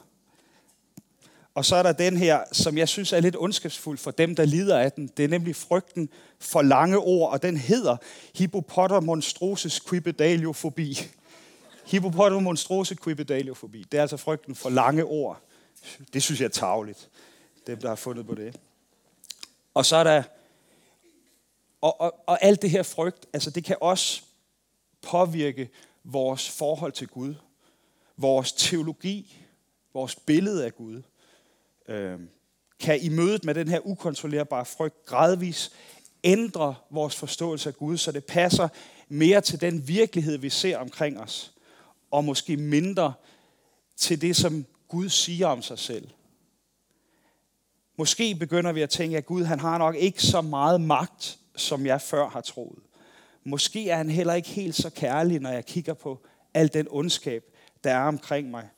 Og 1.56 1.66
så 1.66 1.76
er 1.76 1.84
der 1.84 1.92
den 1.92 2.18
her, 2.18 2.44
som 2.52 2.78
jeg 2.78 2.90
synes 2.90 3.14
er 3.14 3.20
lidt 3.20 3.36
ondskabsfuld 3.40 3.98
for 3.98 4.12
dem, 4.12 4.36
der 4.36 4.46
lider 4.46 4.80
af 4.80 4.92
den. 4.92 5.08
Det 5.18 5.26
er 5.26 5.30
nemlig 5.30 5.56
frygten 5.56 6.10
for 6.40 6.62
lange 6.62 6.98
ord, 6.98 7.32
og 7.32 7.44
den 7.44 7.58
hedder 7.58 7.98
hippopotamonstrosis 8.36 9.82
quipedaliofobi. 9.90 11.00
Hippopotamonstrosis 11.86 12.98
quibedaliofobi. 13.04 13.86
Det 13.92 13.98
er 13.98 14.02
altså 14.02 14.18
frygten 14.18 14.56
for 14.56 14.70
lange 14.70 15.04
ord. 15.04 15.42
Det 16.14 16.24
synes 16.24 16.40
jeg 16.40 16.46
er 16.46 16.50
tageligt, 16.50 17.10
dem 17.68 17.80
der 17.80 17.88
har 17.88 17.96
fundet 17.96 18.28
på 18.28 18.36
det. 18.36 18.60
Og 19.74 19.86
så 19.86 19.96
er 19.96 20.04
der, 20.04 20.24
og, 21.82 22.02
og, 22.02 22.16
og 22.28 22.44
alt 22.44 22.62
det 22.62 22.70
her 22.70 22.84
frygt, 22.84 23.26
altså 23.34 23.50
det 23.50 23.64
kan 23.64 23.78
også 23.82 24.22
påvirke 25.02 25.70
vores 26.04 26.50
forhold 26.50 26.92
til 26.92 27.08
Gud, 27.08 27.34
vores 28.18 28.54
teologi, 28.54 29.38
vores 29.94 30.16
billede 30.16 30.66
af 30.66 30.76
Gud 30.76 31.02
øh, 31.88 32.20
kan 32.80 33.02
i 33.02 33.10
mødet 33.10 33.46
med 33.46 33.54
den 33.54 33.68
her 33.68 33.80
ukontrollerbare 33.88 34.66
frygt 34.66 35.06
gradvis 35.06 35.72
ændre 36.24 36.76
vores 36.90 37.16
forståelse 37.16 37.70
af 37.70 37.76
Gud, 37.76 37.98
så 37.98 38.12
det 38.12 38.26
passer 38.26 38.68
mere 39.10 39.42
til 39.42 39.62
den 39.62 39.88
virkelighed, 39.88 40.38
vi 40.38 40.50
ser 40.50 40.78
omkring 40.78 41.20
os, 41.20 41.54
og 42.12 42.24
måske 42.24 42.58
mindre 42.58 43.14
til 43.98 44.22
det, 44.22 44.36
som 44.36 44.66
Gud 44.88 45.10
siger 45.10 45.48
om 45.48 45.62
sig 45.62 45.80
selv. 45.80 46.10
Måske 47.98 48.36
begynder 48.36 48.72
vi 48.72 48.82
at 48.82 48.90
tænke, 48.90 49.18
at 49.18 49.26
Gud 49.26 49.44
han 49.44 49.60
har 49.60 49.78
nok 49.78 49.96
ikke 49.96 50.22
så 50.22 50.42
meget 50.42 50.82
magt, 50.82 51.40
som 51.56 51.86
jeg 51.86 52.02
før 52.02 52.30
har 52.30 52.42
troet. 52.42 52.80
Måske 53.44 53.90
er 53.90 53.98
han 53.98 54.10
heller 54.10 54.34
ikke 54.34 54.50
helt 54.50 54.76
så 54.76 54.90
kærlig, 54.90 55.40
når 55.40 55.50
jeg 55.50 55.66
kigger 55.66 55.94
på 55.94 56.26
al 56.54 56.74
den 56.74 56.88
ondskab, 56.90 57.44
der 57.84 57.92
er 57.92 58.08
omkring 58.08 58.50
mig. 58.50 58.70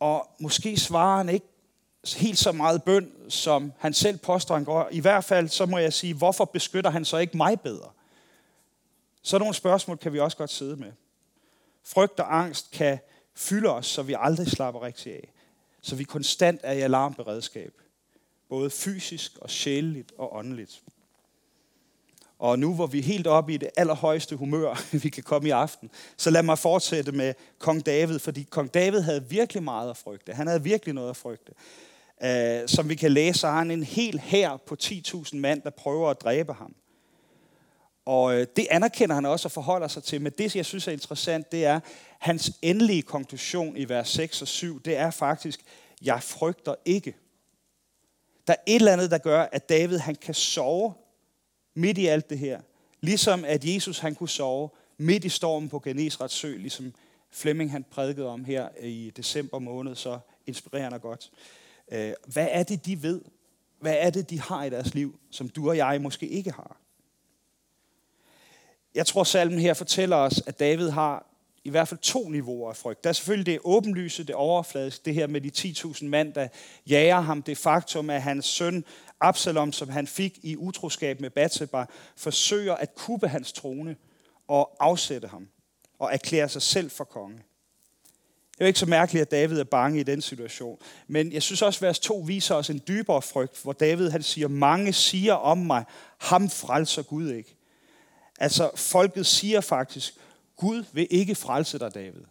Og 0.00 0.28
måske 0.40 0.76
svarer 0.76 1.16
han 1.16 1.28
ikke 1.28 1.46
helt 2.12 2.38
så 2.38 2.52
meget 2.52 2.82
bøn, 2.82 3.12
som 3.28 3.72
han 3.78 3.94
selv 3.94 4.18
påstår, 4.18 4.54
han 4.54 4.64
går. 4.64 4.88
I 4.92 5.00
hvert 5.00 5.24
fald 5.24 5.48
så 5.48 5.66
må 5.66 5.78
jeg 5.78 5.92
sige, 5.92 6.14
hvorfor 6.14 6.44
beskytter 6.44 6.90
han 6.90 7.04
så 7.04 7.16
ikke 7.16 7.36
mig 7.36 7.60
bedre? 7.60 7.90
Så 9.22 9.38
nogle 9.38 9.54
spørgsmål 9.54 9.96
kan 9.96 10.12
vi 10.12 10.20
også 10.20 10.36
godt 10.36 10.50
sidde 10.50 10.76
med. 10.76 10.92
Frygt 11.84 12.20
og 12.20 12.38
angst 12.38 12.70
kan 12.70 12.98
fylde 13.34 13.68
os, 13.68 13.86
så 13.86 14.02
vi 14.02 14.14
aldrig 14.18 14.46
slapper 14.46 14.82
rigtig 14.82 15.12
af. 15.12 15.32
Så 15.82 15.96
vi 15.96 16.04
konstant 16.04 16.60
er 16.62 16.72
i 16.72 16.80
alarmberedskab. 16.80 17.72
Både 18.48 18.70
fysisk 18.70 19.38
og 19.38 19.50
sjæleligt 19.50 20.12
og 20.18 20.36
åndeligt. 20.36 20.82
Og 22.38 22.58
nu 22.58 22.74
hvor 22.74 22.86
vi 22.86 22.98
er 22.98 23.02
helt 23.02 23.26
oppe 23.26 23.54
i 23.54 23.56
det 23.56 23.70
allerhøjeste 23.76 24.36
humør, 24.36 24.82
vi 25.02 25.08
kan 25.08 25.22
komme 25.22 25.48
i 25.48 25.50
aften, 25.50 25.90
så 26.16 26.30
lad 26.30 26.42
mig 26.42 26.58
fortsætte 26.58 27.12
med 27.12 27.34
kong 27.58 27.86
David, 27.86 28.18
fordi 28.18 28.42
kong 28.42 28.74
David 28.74 29.00
havde 29.00 29.28
virkelig 29.28 29.62
meget 29.62 29.90
at 29.90 29.96
frygte. 29.96 30.32
Han 30.32 30.46
havde 30.46 30.62
virkelig 30.62 30.94
noget 30.94 31.10
at 31.10 31.16
frygte. 31.16 31.52
Uh, 32.24 32.66
som 32.66 32.88
vi 32.88 32.94
kan 32.94 33.12
læse, 33.12 33.38
så 33.38 33.46
har 33.46 33.58
han 33.58 33.70
en 33.70 33.82
hel 33.82 34.18
hær 34.18 34.56
på 34.56 34.76
10.000 34.82 35.36
mand, 35.36 35.62
der 35.62 35.70
prøver 35.70 36.10
at 36.10 36.20
dræbe 36.20 36.52
ham. 36.52 36.74
Og 38.04 38.34
øh, 38.34 38.46
det 38.56 38.66
anerkender 38.70 39.14
han 39.14 39.26
også 39.26 39.48
og 39.48 39.52
forholder 39.52 39.88
sig 39.88 40.02
til. 40.02 40.20
Men 40.20 40.32
det, 40.38 40.56
jeg 40.56 40.66
synes 40.66 40.88
er 40.88 40.92
interessant, 40.92 41.52
det 41.52 41.64
er, 41.64 41.80
hans 42.18 42.52
endelige 42.62 43.02
konklusion 43.02 43.76
i 43.76 43.88
vers 43.88 44.08
6 44.08 44.42
og 44.42 44.48
7, 44.48 44.82
det 44.82 44.96
er 44.96 45.10
faktisk, 45.10 45.60
jeg 46.02 46.22
frygter 46.22 46.74
ikke. 46.84 47.14
Der 48.46 48.52
er 48.52 48.62
et 48.66 48.74
eller 48.74 48.92
andet, 48.92 49.10
der 49.10 49.18
gør, 49.18 49.48
at 49.52 49.68
David 49.68 49.98
han 49.98 50.14
kan 50.14 50.34
sove 50.34 50.94
midt 51.74 51.98
i 51.98 52.06
alt 52.06 52.30
det 52.30 52.38
her. 52.38 52.60
Ligesom 53.00 53.44
at 53.44 53.64
Jesus 53.64 53.98
han 53.98 54.14
kunne 54.14 54.28
sove 54.28 54.68
midt 54.98 55.24
i 55.24 55.28
stormen 55.28 55.68
på 55.68 55.78
Genesrets 55.78 56.34
sø, 56.34 56.56
ligesom 56.56 56.94
Flemming 57.30 57.70
han 57.70 57.84
prædikede 57.90 58.28
om 58.28 58.44
her 58.44 58.68
i 58.80 59.12
december 59.16 59.58
måned, 59.58 59.94
så 59.94 60.18
inspirerende 60.46 60.98
godt. 60.98 61.30
Øh, 61.92 62.12
hvad 62.26 62.48
er 62.50 62.62
det, 62.62 62.86
de 62.86 63.02
ved? 63.02 63.20
Hvad 63.80 63.96
er 63.98 64.10
det, 64.10 64.30
de 64.30 64.40
har 64.40 64.64
i 64.64 64.70
deres 64.70 64.94
liv, 64.94 65.18
som 65.30 65.48
du 65.48 65.68
og 65.68 65.76
jeg 65.76 66.00
måske 66.00 66.26
ikke 66.28 66.52
har? 66.52 66.76
Jeg 68.94 69.06
tror, 69.06 69.24
salmen 69.24 69.58
her 69.58 69.74
fortæller 69.74 70.16
os, 70.16 70.42
at 70.46 70.60
David 70.60 70.88
har 70.88 71.26
i 71.64 71.70
hvert 71.70 71.88
fald 71.88 72.00
to 72.00 72.28
niveauer 72.28 72.70
af 72.70 72.76
frygt. 72.76 73.04
Der 73.04 73.10
er 73.10 73.14
selvfølgelig 73.14 73.46
det 73.46 73.60
åbenlyse, 73.64 74.24
det 74.24 74.34
overfladiske, 74.34 75.04
det 75.04 75.14
her 75.14 75.26
med 75.26 75.40
de 75.40 75.50
10.000 75.58 76.04
mand, 76.04 76.32
der 76.32 76.48
jager 76.86 77.20
ham. 77.20 77.42
Det 77.42 77.58
faktum, 77.58 78.10
at 78.10 78.22
hans 78.22 78.46
søn 78.46 78.84
Absalom, 79.20 79.72
som 79.72 79.88
han 79.88 80.06
fik 80.06 80.38
i 80.42 80.56
utroskab 80.56 81.20
med 81.20 81.30
Bathsheba, 81.30 81.84
forsøger 82.16 82.74
at 82.74 82.94
kuppe 82.94 83.28
hans 83.28 83.52
trone 83.52 83.96
og 84.48 84.76
afsætte 84.80 85.28
ham 85.28 85.48
og 85.98 86.12
erklære 86.12 86.48
sig 86.48 86.62
selv 86.62 86.90
for 86.90 87.04
konge. 87.04 87.42
Det 88.54 88.60
er 88.60 88.64
jo 88.64 88.66
ikke 88.66 88.78
så 88.78 88.86
mærkeligt, 88.86 89.22
at 89.22 89.30
David 89.30 89.60
er 89.60 89.64
bange 89.64 90.00
i 90.00 90.02
den 90.02 90.22
situation. 90.22 90.78
Men 91.08 91.32
jeg 91.32 91.42
synes 91.42 91.62
også, 91.62 91.78
at 91.78 91.88
vers 91.88 91.98
2 91.98 92.24
viser 92.26 92.54
os 92.54 92.70
en 92.70 92.80
dybere 92.88 93.22
frygt, 93.22 93.62
hvor 93.62 93.72
David 93.72 94.10
han 94.10 94.22
siger, 94.22 94.48
mange 94.48 94.92
siger 94.92 95.32
om 95.32 95.58
mig, 95.58 95.84
ham 96.18 96.50
frelser 96.50 97.02
Gud 97.02 97.30
ikke. 97.30 97.56
Altså, 98.40 98.70
folket 98.76 99.26
siger 99.26 99.60
faktisk, 99.60 100.14
Gud 100.56 100.84
vil 100.92 101.06
ikke 101.10 101.34
frelse 101.34 101.78
dig, 101.78 101.94
David. 101.94 102.22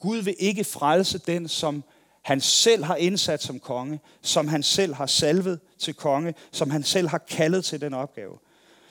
Gud 0.00 0.18
vil 0.18 0.34
ikke 0.38 0.64
frelse 0.64 1.18
den, 1.18 1.48
som 1.48 1.84
han 2.22 2.40
selv 2.40 2.84
har 2.84 2.96
indsat 2.96 3.42
som 3.42 3.60
konge, 3.60 4.00
som 4.22 4.48
han 4.48 4.62
selv 4.62 4.94
har 4.94 5.06
salvet 5.06 5.60
til 5.78 5.94
konge, 5.94 6.34
som 6.52 6.70
han 6.70 6.82
selv 6.82 7.08
har 7.08 7.18
kaldet 7.18 7.64
til 7.64 7.80
den 7.80 7.94
opgave. 7.94 8.38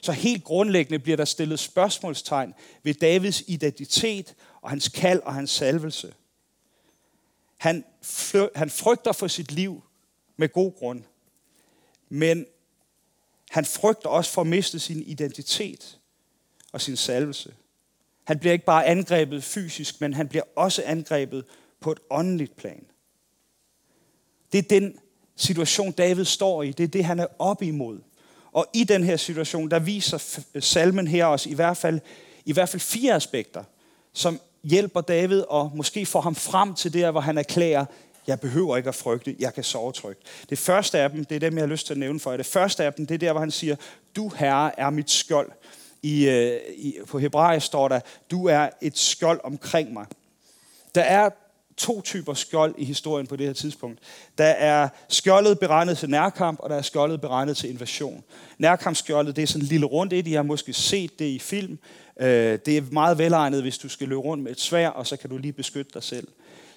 Så 0.02 0.12
helt 0.12 0.44
grundlæggende 0.44 1.00
bliver 1.00 1.18
der 1.18 1.26
stillet 1.26 1.60
spørgsmålstegn 1.60 2.54
ved 2.84 2.94
Davids 2.94 3.44
identitet 3.48 4.34
og 4.62 4.70
hans 4.70 4.90
kald 4.90 5.22
og 5.24 5.34
hans 5.34 5.52
salvelse. 5.52 6.14
Han, 7.58 7.86
han 8.56 8.70
frygter 8.70 9.12
for 9.12 9.28
sit 9.28 9.52
liv 9.52 9.84
med 10.38 10.50
god 10.50 10.74
grund, 10.78 11.04
men 12.10 12.46
han 13.50 13.66
frygter 13.66 14.10
også 14.10 14.32
for 14.32 14.42
at 14.42 14.48
miste 14.48 14.80
sin 14.80 15.02
identitet 15.02 16.00
og 16.72 16.82
sin 16.82 16.96
salvelse. 16.96 17.54
Han 18.24 18.40
bliver 18.40 18.54
ikke 18.54 18.66
bare 18.66 18.86
angrebet 18.86 19.44
fysisk, 19.44 20.02
men 20.02 20.14
han 20.14 20.28
bliver 20.28 20.44
også 20.56 20.84
angrebet 20.86 21.46
på 21.80 21.92
et 21.92 22.00
åndeligt 22.10 22.56
plan. 22.56 22.86
Det 24.52 24.58
er 24.58 24.80
den 24.80 25.00
situation, 25.36 25.92
David 25.92 26.26
står 26.26 26.64
i. 26.64 26.72
Det 26.72 26.84
er 26.84 26.88
det, 26.88 27.06
han 27.06 27.20
er 27.20 27.28
op 27.40 27.62
imod. 27.62 28.00
Og 28.52 28.68
i 28.74 28.84
den 28.84 29.04
her 29.04 29.18
situation, 29.18 29.72
der 29.72 29.80
viser 29.80 30.40
salmen 30.60 31.08
her 31.08 31.26
os 31.26 31.46
i 31.46 31.54
hvert 31.54 31.78
fald, 31.78 32.00
i 32.46 32.54
hvert 32.54 32.70
fald 32.70 32.82
fire 32.82 33.14
aspekter, 33.14 33.64
som 34.14 34.40
hjælper 34.70 35.02
David 35.02 35.42
og 35.42 35.72
måske 35.76 36.06
får 36.06 36.22
ham 36.22 36.36
frem 36.36 36.74
til 36.74 36.94
det, 36.94 37.12
hvor 37.12 37.22
han 37.22 37.38
erklærer, 37.38 37.86
jeg 38.28 38.40
behøver 38.40 38.78
ikke 38.78 38.90
at 38.90 38.96
frygte, 38.96 39.36
jeg 39.40 39.54
kan 39.54 39.64
sove 39.64 39.92
trygt. 39.92 40.20
Det 40.50 40.58
første 40.58 41.00
af 41.00 41.10
dem, 41.10 41.26
det 41.26 41.36
er 41.36 41.40
dem, 41.40 41.54
jeg 41.54 41.62
har 41.62 41.68
lyst 41.68 41.86
til 41.86 41.94
at 41.94 42.00
nævne 42.00 42.20
for 42.20 42.32
jer. 42.32 42.38
Det 42.38 42.46
første 42.46 42.84
af 42.84 42.94
dem, 42.94 43.06
det 43.08 43.14
er 43.16 43.20
der, 43.20 43.32
hvor 43.32 43.40
han 43.40 43.52
siger, 43.52 43.76
du 44.16 44.32
herre 44.36 44.80
er 44.80 44.90
mit 44.90 45.12
skjold. 45.12 45.52
I, 46.02 46.28
øh, 46.28 46.60
i, 46.78 46.96
på 47.08 47.20
hebraisk 47.20 47.66
står 47.66 47.88
der, 47.88 48.00
du 48.32 48.48
er 48.48 48.70
et 48.82 48.98
skjold 48.98 49.40
omkring 49.44 49.94
mig. 49.94 50.06
Der 50.96 51.02
er 51.02 51.30
to 51.78 52.02
typer 52.02 52.34
skjold 52.34 52.76
i 52.78 52.86
historien 52.86 53.28
på 53.28 53.36
det 53.36 53.46
her 53.46 53.54
tidspunkt. 53.54 54.00
Der 54.38 54.46
er 54.46 54.90
skjoldet 55.10 55.60
beregnet 55.60 55.98
til 55.98 56.10
nærkamp, 56.10 56.60
og 56.60 56.70
der 56.70 56.76
er 56.76 56.82
skjoldet 56.82 57.22
beregnet 57.22 57.58
til 57.58 57.70
invasion. 57.70 58.24
Nærkampsskjoldet, 58.58 59.36
det 59.36 59.42
er 59.42 59.48
sådan 59.48 59.62
en 59.62 59.68
lille 59.68 59.86
rundt 59.86 60.14
et, 60.14 60.28
I 60.28 60.34
har 60.34 60.44
måske 60.44 60.74
set 60.74 61.20
det 61.20 61.26
i 61.26 61.40
film. 61.40 61.80
Øh, 62.20 62.60
det 62.66 62.78
er 62.78 62.82
meget 62.92 63.18
velegnet, 63.18 63.62
hvis 63.62 63.78
du 63.78 63.90
skal 63.90 64.08
løbe 64.08 64.22
rundt 64.22 64.44
med 64.44 64.52
et 64.52 64.62
svær, 64.62 64.90
og 64.90 65.08
så 65.08 65.18
kan 65.18 65.30
du 65.30 65.38
lige 65.38 65.54
beskytte 65.54 65.92
dig 65.94 66.04
selv. 66.04 66.28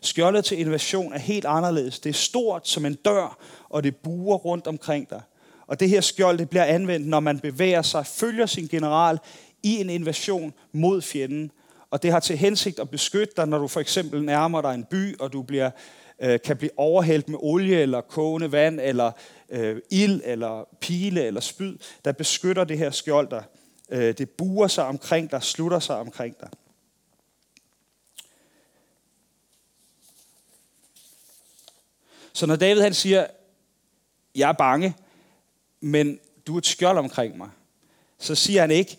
Skjoldet 0.00 0.44
til 0.44 0.58
invasion 0.58 1.12
er 1.12 1.18
helt 1.18 1.44
anderledes. 1.44 1.98
Det 1.98 2.10
er 2.10 2.14
stort 2.14 2.68
som 2.68 2.86
en 2.86 2.94
dør, 2.94 3.38
og 3.68 3.84
det 3.84 3.96
buer 3.96 4.36
rundt 4.36 4.66
omkring 4.66 5.10
dig. 5.10 5.22
Og 5.66 5.80
det 5.80 5.88
her 5.88 6.00
skjold 6.00 6.38
det 6.38 6.50
bliver 6.50 6.64
anvendt, 6.64 7.06
når 7.06 7.20
man 7.20 7.38
bevæger 7.38 7.82
sig, 7.82 8.06
følger 8.06 8.46
sin 8.46 8.66
general 8.66 9.18
i 9.62 9.80
en 9.80 9.90
invasion 9.90 10.52
mod 10.72 11.02
fjenden. 11.02 11.50
Og 11.90 12.02
det 12.02 12.12
har 12.12 12.20
til 12.20 12.36
hensigt 12.36 12.78
at 12.78 12.90
beskytte 12.90 13.34
dig, 13.36 13.46
når 13.48 13.58
du 13.58 13.68
for 13.68 13.80
eksempel 13.80 14.24
nærmer 14.24 14.62
dig 14.62 14.74
en 14.74 14.84
by, 14.84 15.18
og 15.18 15.32
du 15.32 15.42
bliver, 15.42 15.70
øh, 16.18 16.40
kan 16.44 16.56
blive 16.56 16.70
overhældt 16.76 17.28
med 17.28 17.38
olie, 17.42 17.80
eller 17.80 18.00
kogende 18.00 18.52
vand, 18.52 18.80
eller 18.80 19.12
øh, 19.48 19.82
ild, 19.90 20.20
eller 20.24 20.68
pile, 20.80 21.24
eller 21.24 21.40
spyd. 21.40 21.78
Der 22.04 22.12
beskytter 22.12 22.64
det 22.64 22.78
her 22.78 22.90
skjold 22.90 23.30
dig. 23.30 23.44
Øh, 23.90 24.18
det 24.18 24.30
buer 24.30 24.66
sig 24.66 24.84
omkring 24.84 25.30
dig, 25.30 25.42
slutter 25.42 25.78
sig 25.78 25.96
omkring 25.96 26.40
dig. 26.40 26.48
Så 32.32 32.46
når 32.46 32.56
David 32.56 32.82
han 32.82 32.94
siger, 32.94 33.26
jeg 34.34 34.48
er 34.48 34.52
bange, 34.52 34.96
men 35.80 36.18
du 36.46 36.54
er 36.54 36.58
et 36.58 36.66
skjold 36.66 36.98
omkring 36.98 37.38
mig, 37.38 37.50
så 38.18 38.34
siger 38.34 38.60
han 38.60 38.70
ikke, 38.70 38.98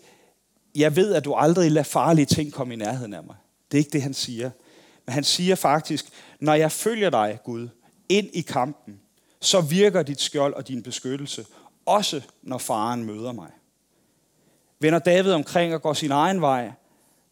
jeg 0.74 0.96
ved, 0.96 1.14
at 1.14 1.24
du 1.24 1.34
aldrig 1.34 1.70
lader 1.70 1.84
farlige 1.84 2.26
ting 2.26 2.52
komme 2.52 2.74
i 2.74 2.76
nærheden 2.76 3.14
af 3.14 3.22
mig. 3.22 3.36
Det 3.70 3.76
er 3.76 3.80
ikke 3.80 3.92
det, 3.92 4.02
han 4.02 4.14
siger. 4.14 4.50
Men 5.06 5.12
han 5.12 5.24
siger 5.24 5.54
faktisk, 5.54 6.06
når 6.40 6.54
jeg 6.54 6.72
følger 6.72 7.10
dig, 7.10 7.38
Gud, 7.44 7.68
ind 8.08 8.28
i 8.32 8.40
kampen, 8.40 9.00
så 9.40 9.60
virker 9.60 10.02
dit 10.02 10.20
skjold 10.20 10.54
og 10.54 10.68
din 10.68 10.82
beskyttelse, 10.82 11.46
også 11.86 12.20
når 12.42 12.58
faren 12.58 13.04
møder 13.04 13.32
mig. 13.32 13.50
Vender 14.80 14.98
David 14.98 15.32
omkring 15.32 15.74
og 15.74 15.82
går 15.82 15.92
sin 15.92 16.10
egen 16.10 16.40
vej, 16.40 16.70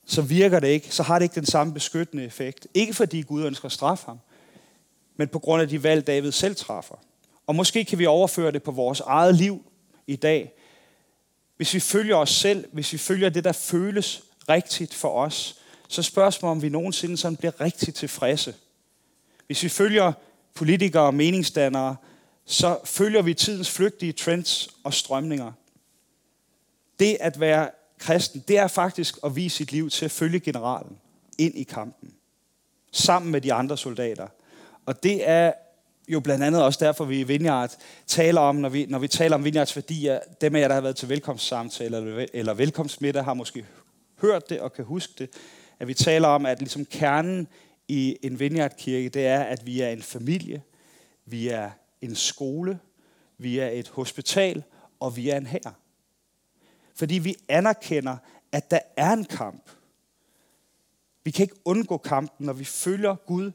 så 0.07 0.23
virker 0.23 0.61
det 0.61 0.69
ikke, 0.69 0.95
så 0.95 1.03
har 1.03 1.19
det 1.19 1.25
ikke 1.25 1.35
den 1.35 1.47
samme 1.47 1.75
beskyttende 1.75 2.25
effekt. 2.25 2.67
Ikke 2.75 2.95
fordi 2.95 3.23
Gud 3.23 3.45
ønsker 3.45 3.67
at 3.67 3.73
straffe 3.73 4.07
ham, 4.07 4.19
men 5.17 5.29
på 5.29 5.39
grund 5.39 5.63
af 5.63 5.69
de 5.69 5.83
valg, 5.83 6.07
David 6.07 6.33
selv 6.33 6.57
træffer. 6.57 6.95
Og 7.47 7.55
måske 7.55 7.85
kan 7.85 7.99
vi 7.99 8.07
overføre 8.07 8.53
det 8.53 8.63
på 8.63 8.71
vores 8.71 9.01
eget 9.01 9.35
liv 9.35 9.65
i 10.07 10.17
dag, 10.17 10.53
hvis 11.59 11.75
vi 11.75 11.81
følger 11.81 12.17
os 12.17 12.31
selv, 12.31 12.65
hvis 12.73 12.93
vi 12.93 12.99
følger 12.99 13.29
det, 13.29 13.45
der 13.45 13.53
føles 13.53 14.23
rigtigt 14.49 14.95
for 14.95 15.25
os, 15.25 15.59
så 15.89 16.03
spørgsmålet 16.03 16.51
om 16.51 16.63
vi 16.63 16.69
nogensinde 16.69 17.17
sådan 17.17 17.37
bliver 17.37 17.61
rigtig 17.61 17.95
tilfredse. 17.95 18.55
Hvis 19.47 19.63
vi 19.63 19.69
følger 19.69 20.13
politikere 20.55 21.03
og 21.03 21.15
meningsdannere, 21.15 21.97
så 22.45 22.79
følger 22.85 23.23
vi 23.23 23.35
tidens 23.35 23.71
flygtige 23.71 24.13
trends 24.13 24.69
og 24.85 24.95
strømninger. 24.95 25.53
Det 26.99 27.17
at 27.21 27.41
være 27.41 27.71
kristen, 27.99 28.45
det 28.49 28.59
er 28.59 28.69
faktisk 28.69 29.19
at 29.25 29.37
vise 29.37 29.57
sit 29.57 29.73
liv 29.73 29.91
til 29.91 30.05
at 30.05 30.11
følge 30.11 30.41
generalen 30.41 30.99
ind 31.39 31.59
i 31.59 31.63
kampen. 31.63 32.15
Sammen 32.93 33.33
med 33.33 33.41
de 33.41 33.53
andre 33.53 33.79
soldater. 33.79 34.27
Og 34.87 35.03
det 35.03 35.29
er 35.29 35.53
jo 36.09 36.21
blandt 36.21 36.45
andet 36.45 36.63
også 36.63 36.85
derfor, 36.85 37.05
vi 37.05 37.21
i 37.21 37.23
Vineyard 37.23 37.77
taler 38.07 38.41
om, 38.41 38.57
når 38.57 38.69
vi, 38.69 38.87
når 38.87 38.99
vi 38.99 39.09
taler 39.09 39.37
om 39.37 39.45
Vineyards 39.45 39.77
værdier, 39.77 40.21
dem 40.41 40.55
af 40.55 40.61
jer, 40.61 40.69
der 40.69 40.75
har 40.75 40.81
været 40.81 40.97
til 40.97 41.09
velkomstsamtale 41.09 41.97
eller, 41.97 42.27
eller 42.35 42.55
velkomstmiddag, 42.55 43.25
har 43.25 43.35
måske 43.35 43.67
hørt 44.21 44.49
det 44.49 44.61
og 44.61 44.73
kan 44.73 44.85
huske 44.85 45.13
det, 45.19 45.31
at 45.79 45.89
vi 45.89 45.95
taler 45.95 46.29
om, 46.29 46.47
at 46.47 46.59
ligesom 46.59 46.85
kernen 46.85 47.49
i 47.89 48.17
en 48.23 48.41
Vineyard-kirke, 48.41 49.09
det 49.09 49.27
er, 49.27 49.41
at 49.41 49.67
vi 49.67 49.81
er 49.81 49.89
en 49.89 50.03
familie, 50.03 50.63
vi 51.27 51.49
er 51.49 51.71
en 52.01 52.15
skole, 52.15 52.79
vi 53.39 53.59
er 53.59 53.69
et 53.69 53.89
hospital, 53.89 54.63
og 55.01 55.17
vi 55.17 55.31
er 55.31 55.37
en 55.37 55.47
her. 55.47 55.81
Fordi 56.95 57.19
vi 57.19 57.37
anerkender, 57.49 58.17
at 58.53 58.71
der 58.71 58.81
er 58.97 59.13
en 59.13 59.25
kamp. 59.25 59.71
Vi 61.25 61.31
kan 61.31 61.43
ikke 61.43 61.61
undgå 61.65 61.97
kampen, 61.97 62.47
når 62.47 62.53
vi 62.53 62.65
følger 62.65 63.15
Gud 63.15 63.53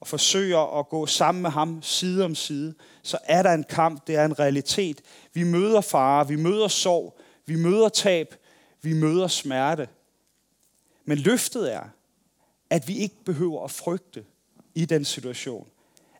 og 0.00 0.06
forsøger 0.06 0.78
at 0.78 0.88
gå 0.88 1.06
sammen 1.06 1.42
med 1.42 1.50
ham 1.50 1.82
side 1.82 2.24
om 2.24 2.34
side, 2.34 2.74
så 3.02 3.18
er 3.24 3.42
der 3.42 3.52
en 3.52 3.64
kamp, 3.64 4.06
det 4.06 4.16
er 4.16 4.24
en 4.24 4.38
realitet. 4.38 5.00
Vi 5.34 5.42
møder 5.42 5.80
fare, 5.80 6.28
vi 6.28 6.36
møder 6.36 6.68
sorg, 6.68 7.18
vi 7.46 7.56
møder 7.56 7.88
tab, 7.88 8.34
vi 8.82 8.92
møder 8.92 9.28
smerte. 9.28 9.88
Men 11.04 11.18
løftet 11.18 11.74
er, 11.74 11.82
at 12.70 12.88
vi 12.88 12.98
ikke 12.98 13.24
behøver 13.24 13.64
at 13.64 13.70
frygte 13.70 14.24
i 14.74 14.84
den 14.84 15.04
situation. 15.04 15.68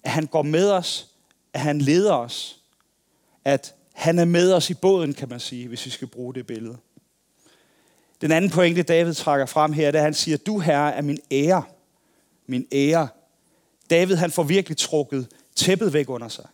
At 0.02 0.11
han 0.11 0.26
går 0.26 0.42
med 0.42 0.70
os, 0.70 1.08
at 1.52 1.61
han 1.61 1.78
leder 1.78 2.14
os, 2.14 2.61
at 3.44 3.75
han 3.92 4.18
er 4.18 4.25
med 4.25 4.52
os 4.52 4.70
i 4.70 4.75
båden, 4.75 5.14
kan 5.14 5.28
man 5.28 5.40
sige, 5.40 5.68
hvis 5.68 5.87
vi 5.87 5.90
skal 5.90 6.08
bruge 6.08 6.35
det 6.35 6.47
billede. 6.47 6.76
Den 8.20 8.32
anden 8.32 8.50
pointe, 8.50 8.82
David 8.82 9.14
trækker 9.14 9.47
frem 9.47 9.73
her, 9.73 9.90
det 9.90 9.99
er, 9.99 10.02
at 10.02 10.04
han 10.04 10.14
siger, 10.14 10.37
du 10.37 10.58
herre 10.58 10.94
er 10.94 11.02
min 11.02 11.18
ære. 11.30 11.62
Min 12.47 12.66
ære. 12.73 13.08
David 13.90 14.16
han 14.16 14.30
får 14.30 14.42
virkelig 14.42 14.76
trukket 14.76 15.28
tæppet 15.57 15.92
væk 15.92 16.09
under 16.09 16.28
sig. 16.28 16.47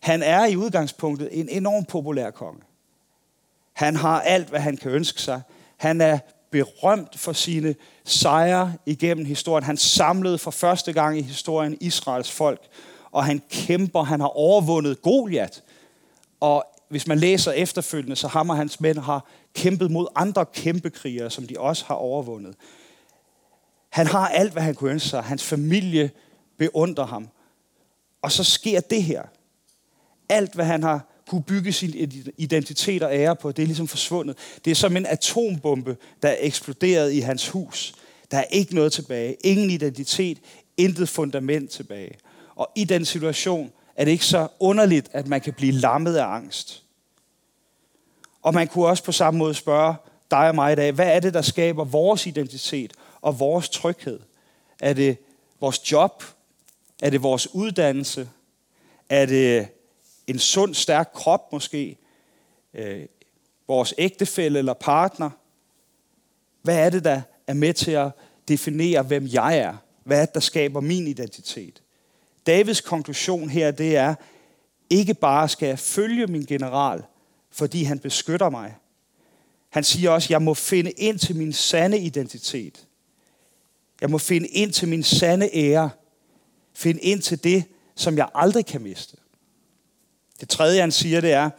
Han 0.00 0.22
er 0.22 0.46
i 0.46 0.56
udgangspunktet 0.56 1.28
en 1.32 1.48
enorm 1.48 1.84
populær 1.84 2.30
konge. 2.30 2.60
Han 3.72 3.96
har 3.96 4.20
alt, 4.20 4.48
hvad 4.48 4.60
han 4.60 4.76
kan 4.76 4.90
ønske 4.90 5.22
sig. 5.22 5.42
Han 5.76 6.00
er 6.00 6.18
berømt 6.50 7.18
for 7.18 7.32
sine 7.32 7.74
sejre 8.04 8.74
igennem 8.86 9.24
historien. 9.24 9.64
Han 9.64 9.76
samlede 9.76 10.38
for 10.38 10.50
første 10.50 10.92
gang 10.92 11.18
i 11.18 11.22
historien 11.22 11.76
Israels 11.80 12.30
folk, 12.30 12.60
og 13.10 13.24
han 13.24 13.42
kæmper, 13.50 14.02
han 14.02 14.20
har 14.20 14.28
overvundet 14.28 15.02
Goliat. 15.02 15.62
Og 16.40 16.64
hvis 16.88 17.06
man 17.06 17.18
læser 17.18 17.52
efterfølgende, 17.52 18.16
så 18.16 18.28
ham 18.28 18.50
og 18.50 18.56
hans 18.56 18.80
mænd 18.80 18.98
har 18.98 19.26
kæmpet 19.54 19.90
mod 19.90 20.06
andre 20.14 20.46
kæmpekrigere, 20.46 21.30
som 21.30 21.46
de 21.46 21.54
også 21.58 21.84
har 21.84 21.94
overvundet. 21.94 22.54
Han 23.90 24.06
har 24.06 24.28
alt, 24.28 24.52
hvad 24.52 24.62
han 24.62 24.74
kunne 24.74 24.90
ønske 24.90 25.08
sig. 25.08 25.22
Hans 25.22 25.44
familie 25.44 26.10
beundrer 26.60 27.06
ham. 27.06 27.28
Og 28.22 28.32
så 28.32 28.44
sker 28.44 28.80
det 28.80 29.02
her. 29.02 29.22
Alt, 30.28 30.54
hvad 30.54 30.64
han 30.64 30.82
har 30.82 31.06
kunne 31.28 31.42
bygge 31.42 31.72
sin 31.72 32.12
identitet 32.36 33.02
og 33.02 33.14
ære 33.14 33.36
på, 33.36 33.52
det 33.52 33.62
er 33.62 33.66
ligesom 33.66 33.88
forsvundet. 33.88 34.36
Det 34.64 34.70
er 34.70 34.74
som 34.74 34.96
en 34.96 35.06
atombombe, 35.06 35.96
der 36.22 36.28
er 36.28 36.36
eksploderet 36.38 37.12
i 37.12 37.20
hans 37.20 37.48
hus. 37.48 37.94
Der 38.30 38.38
er 38.38 38.44
ikke 38.44 38.74
noget 38.74 38.92
tilbage. 38.92 39.36
Ingen 39.44 39.70
identitet, 39.70 40.38
intet 40.76 41.08
fundament 41.08 41.70
tilbage. 41.70 42.18
Og 42.54 42.70
i 42.76 42.84
den 42.84 43.04
situation 43.04 43.72
er 43.96 44.04
det 44.04 44.12
ikke 44.12 44.24
så 44.24 44.48
underligt, 44.60 45.08
at 45.12 45.26
man 45.26 45.40
kan 45.40 45.52
blive 45.52 45.72
lammet 45.72 46.16
af 46.16 46.26
angst. 46.26 46.82
Og 48.42 48.54
man 48.54 48.68
kunne 48.68 48.86
også 48.86 49.04
på 49.04 49.12
samme 49.12 49.38
måde 49.38 49.54
spørge 49.54 49.94
dig 50.30 50.48
og 50.48 50.54
mig 50.54 50.72
i 50.72 50.76
dag, 50.76 50.92
hvad 50.92 51.06
er 51.06 51.20
det, 51.20 51.34
der 51.34 51.42
skaber 51.42 51.84
vores 51.84 52.26
identitet 52.26 52.92
og 53.20 53.40
vores 53.40 53.68
tryghed? 53.68 54.20
Er 54.80 54.92
det 54.92 55.16
vores 55.60 55.92
job? 55.92 56.24
Er 57.02 57.10
det 57.10 57.22
vores 57.22 57.54
uddannelse? 57.54 58.28
Er 59.08 59.26
det 59.26 59.68
en 60.26 60.38
sund, 60.38 60.74
stærk 60.74 61.10
krop 61.14 61.52
måske? 61.52 61.98
Øh, 62.74 63.06
vores 63.68 63.94
ægtefælle 63.98 64.58
eller 64.58 64.72
partner? 64.72 65.30
Hvad 66.62 66.76
er 66.76 66.90
det, 66.90 67.04
der 67.04 67.22
er 67.46 67.54
med 67.54 67.74
til 67.74 67.90
at 67.90 68.10
definere, 68.48 69.02
hvem 69.02 69.26
jeg 69.26 69.58
er? 69.58 69.76
Hvad 70.04 70.20
er 70.20 70.24
det, 70.24 70.34
der 70.34 70.40
skaber 70.40 70.80
min 70.80 71.06
identitet? 71.06 71.82
Davids 72.46 72.80
konklusion 72.80 73.50
her, 73.50 73.70
det 73.70 73.96
er, 73.96 74.14
ikke 74.90 75.14
bare 75.14 75.48
skal 75.48 75.66
jeg 75.66 75.78
følge 75.78 76.26
min 76.26 76.44
general, 76.44 77.02
fordi 77.50 77.82
han 77.82 77.98
beskytter 77.98 78.50
mig. 78.50 78.76
Han 79.68 79.84
siger 79.84 80.10
også, 80.10 80.26
jeg 80.30 80.42
må 80.42 80.54
finde 80.54 80.90
ind 80.90 81.18
til 81.18 81.36
min 81.36 81.52
sande 81.52 81.98
identitet. 81.98 82.86
Jeg 84.00 84.10
må 84.10 84.18
finde 84.18 84.48
ind 84.48 84.72
til 84.72 84.88
min 84.88 85.02
sande 85.02 85.50
ære. 85.52 85.90
Find 86.74 86.98
ind 87.02 87.22
til 87.22 87.44
det, 87.44 87.64
som 87.94 88.16
jeg 88.16 88.28
aldrig 88.34 88.66
kan 88.66 88.82
miste. 88.82 89.16
Det 90.40 90.48
tredje, 90.48 90.80
han 90.80 90.92
siger, 90.92 91.20
det 91.20 91.32
er, 91.32 91.50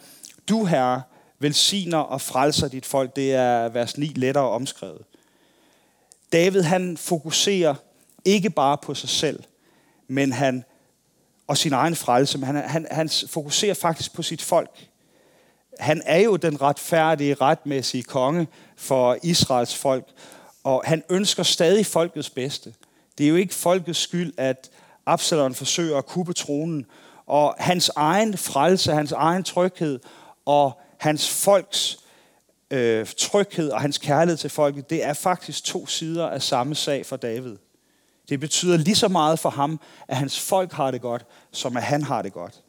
du 0.49 0.65
herre 0.65 1.01
velsigner 1.39 1.97
og 1.97 2.21
frelser 2.21 2.67
dit 2.67 2.85
folk. 2.85 3.15
Det 3.15 3.33
er 3.33 3.69
vers 3.69 3.97
9 3.97 4.05
lettere 4.05 4.49
omskrevet. 4.49 5.01
David, 6.33 6.61
han 6.61 6.97
fokuserer 6.97 7.75
ikke 8.25 8.49
bare 8.49 8.77
på 8.77 8.93
sig 8.93 9.09
selv, 9.09 9.43
men 10.07 10.31
han 10.31 10.63
og 11.47 11.57
sin 11.57 11.73
egen 11.73 11.95
frelse, 11.95 12.37
men 12.37 12.45
han, 12.45 12.55
han, 12.55 12.87
han 12.91 13.09
fokuserer 13.09 13.73
faktisk 13.73 14.13
på 14.13 14.23
sit 14.23 14.41
folk. 14.41 14.87
Han 15.79 16.01
er 16.05 16.19
jo 16.19 16.35
den 16.35 16.61
retfærdige, 16.61 17.33
retmæssige 17.33 18.03
konge 18.03 18.47
for 18.75 19.17
Israels 19.23 19.75
folk, 19.75 20.07
og 20.63 20.83
han 20.85 21.03
ønsker 21.09 21.43
stadig 21.43 21.85
folkets 21.85 22.29
bedste. 22.29 22.73
Det 23.17 23.23
er 23.23 23.29
jo 23.29 23.35
ikke 23.35 23.53
folkets 23.53 23.99
skyld, 23.99 24.33
at 24.37 24.69
Absalon 25.11 25.55
forsøger 25.55 25.97
at 25.97 26.05
kuppe 26.05 26.33
tronen, 26.33 26.85
og 27.25 27.55
hans 27.59 27.91
egen 27.95 28.37
frelse, 28.37 28.91
hans 28.91 29.11
egen 29.11 29.43
tryghed 29.43 29.99
og 30.45 30.79
hans 30.97 31.29
folks 31.29 31.99
øh, 32.71 33.07
tryghed 33.17 33.69
og 33.69 33.81
hans 33.81 33.97
kærlighed 33.97 34.37
til 34.37 34.49
folket, 34.49 34.89
det 34.89 35.03
er 35.03 35.13
faktisk 35.13 35.63
to 35.63 35.87
sider 35.87 36.27
af 36.27 36.41
samme 36.41 36.75
sag 36.75 37.05
for 37.05 37.15
David. 37.15 37.57
Det 38.29 38.39
betyder 38.39 38.77
lige 38.77 38.95
så 38.95 39.07
meget 39.07 39.39
for 39.39 39.49
ham, 39.49 39.79
at 40.07 40.17
hans 40.17 40.39
folk 40.39 40.71
har 40.71 40.91
det 40.91 41.01
godt, 41.01 41.25
som 41.51 41.77
at 41.77 41.83
han 41.83 42.03
har 42.03 42.21
det 42.21 42.33
godt. 42.33 42.61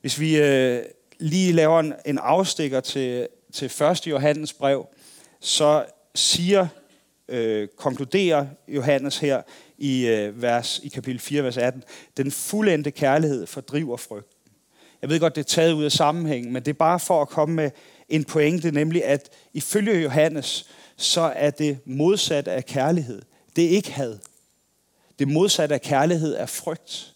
Hvis 0.00 0.20
vi 0.20 0.36
øh, 0.36 0.82
lige 1.18 1.52
laver 1.52 1.80
en, 1.80 1.92
en 2.06 2.18
afstikker 2.18 2.80
til, 2.80 3.28
til 3.52 3.82
1. 3.82 4.06
Johannes 4.06 4.52
brev, 4.52 4.86
så 5.40 5.84
siger, 6.14 6.68
øh, 7.28 7.68
konkluderer 7.76 8.46
Johannes 8.68 9.18
her 9.18 9.42
i, 9.78 10.06
øh, 10.06 10.42
vers, 10.42 10.80
i 10.82 10.88
kapitel 10.88 11.20
4, 11.20 11.44
vers 11.44 11.56
18, 11.56 11.82
den 12.16 12.30
fuldendte 12.30 12.90
kærlighed 12.90 13.46
fordriver 13.46 13.96
frygten. 13.96 14.36
Jeg 15.02 15.10
ved 15.10 15.20
godt, 15.20 15.34
det 15.34 15.40
er 15.40 15.44
taget 15.44 15.72
ud 15.72 15.84
af 15.84 15.92
sammenhængen, 15.92 16.52
men 16.52 16.62
det 16.62 16.70
er 16.70 16.74
bare 16.74 17.00
for 17.00 17.22
at 17.22 17.28
komme 17.28 17.54
med 17.54 17.70
en 18.08 18.24
pointe, 18.24 18.70
nemlig 18.70 19.04
at 19.04 19.28
ifølge 19.52 20.02
Johannes, 20.02 20.66
så 20.96 21.20
er 21.20 21.50
det 21.50 21.78
modsat 21.84 22.48
af 22.48 22.66
kærlighed. 22.66 23.22
Det 23.56 23.64
er 23.64 23.68
ikke 23.68 23.92
had. 23.92 24.18
Det 25.18 25.28
modsatte 25.28 25.74
af 25.74 25.80
kærlighed 25.80 26.36
er 26.36 26.46
frygt. 26.46 27.14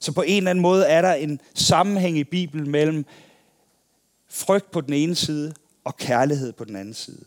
Så 0.00 0.12
på 0.12 0.22
en 0.22 0.36
eller 0.36 0.50
anden 0.50 0.62
måde 0.62 0.86
er 0.86 1.02
der 1.02 1.12
en 1.12 1.40
sammenhæng 1.54 2.18
i 2.18 2.24
Bibelen 2.24 2.70
mellem 2.70 3.06
frygt 4.28 4.70
på 4.70 4.80
den 4.80 4.94
ene 4.94 5.14
side 5.14 5.54
og 5.84 5.96
kærlighed 5.96 6.52
på 6.52 6.64
den 6.64 6.76
anden 6.76 6.94
side. 6.94 7.24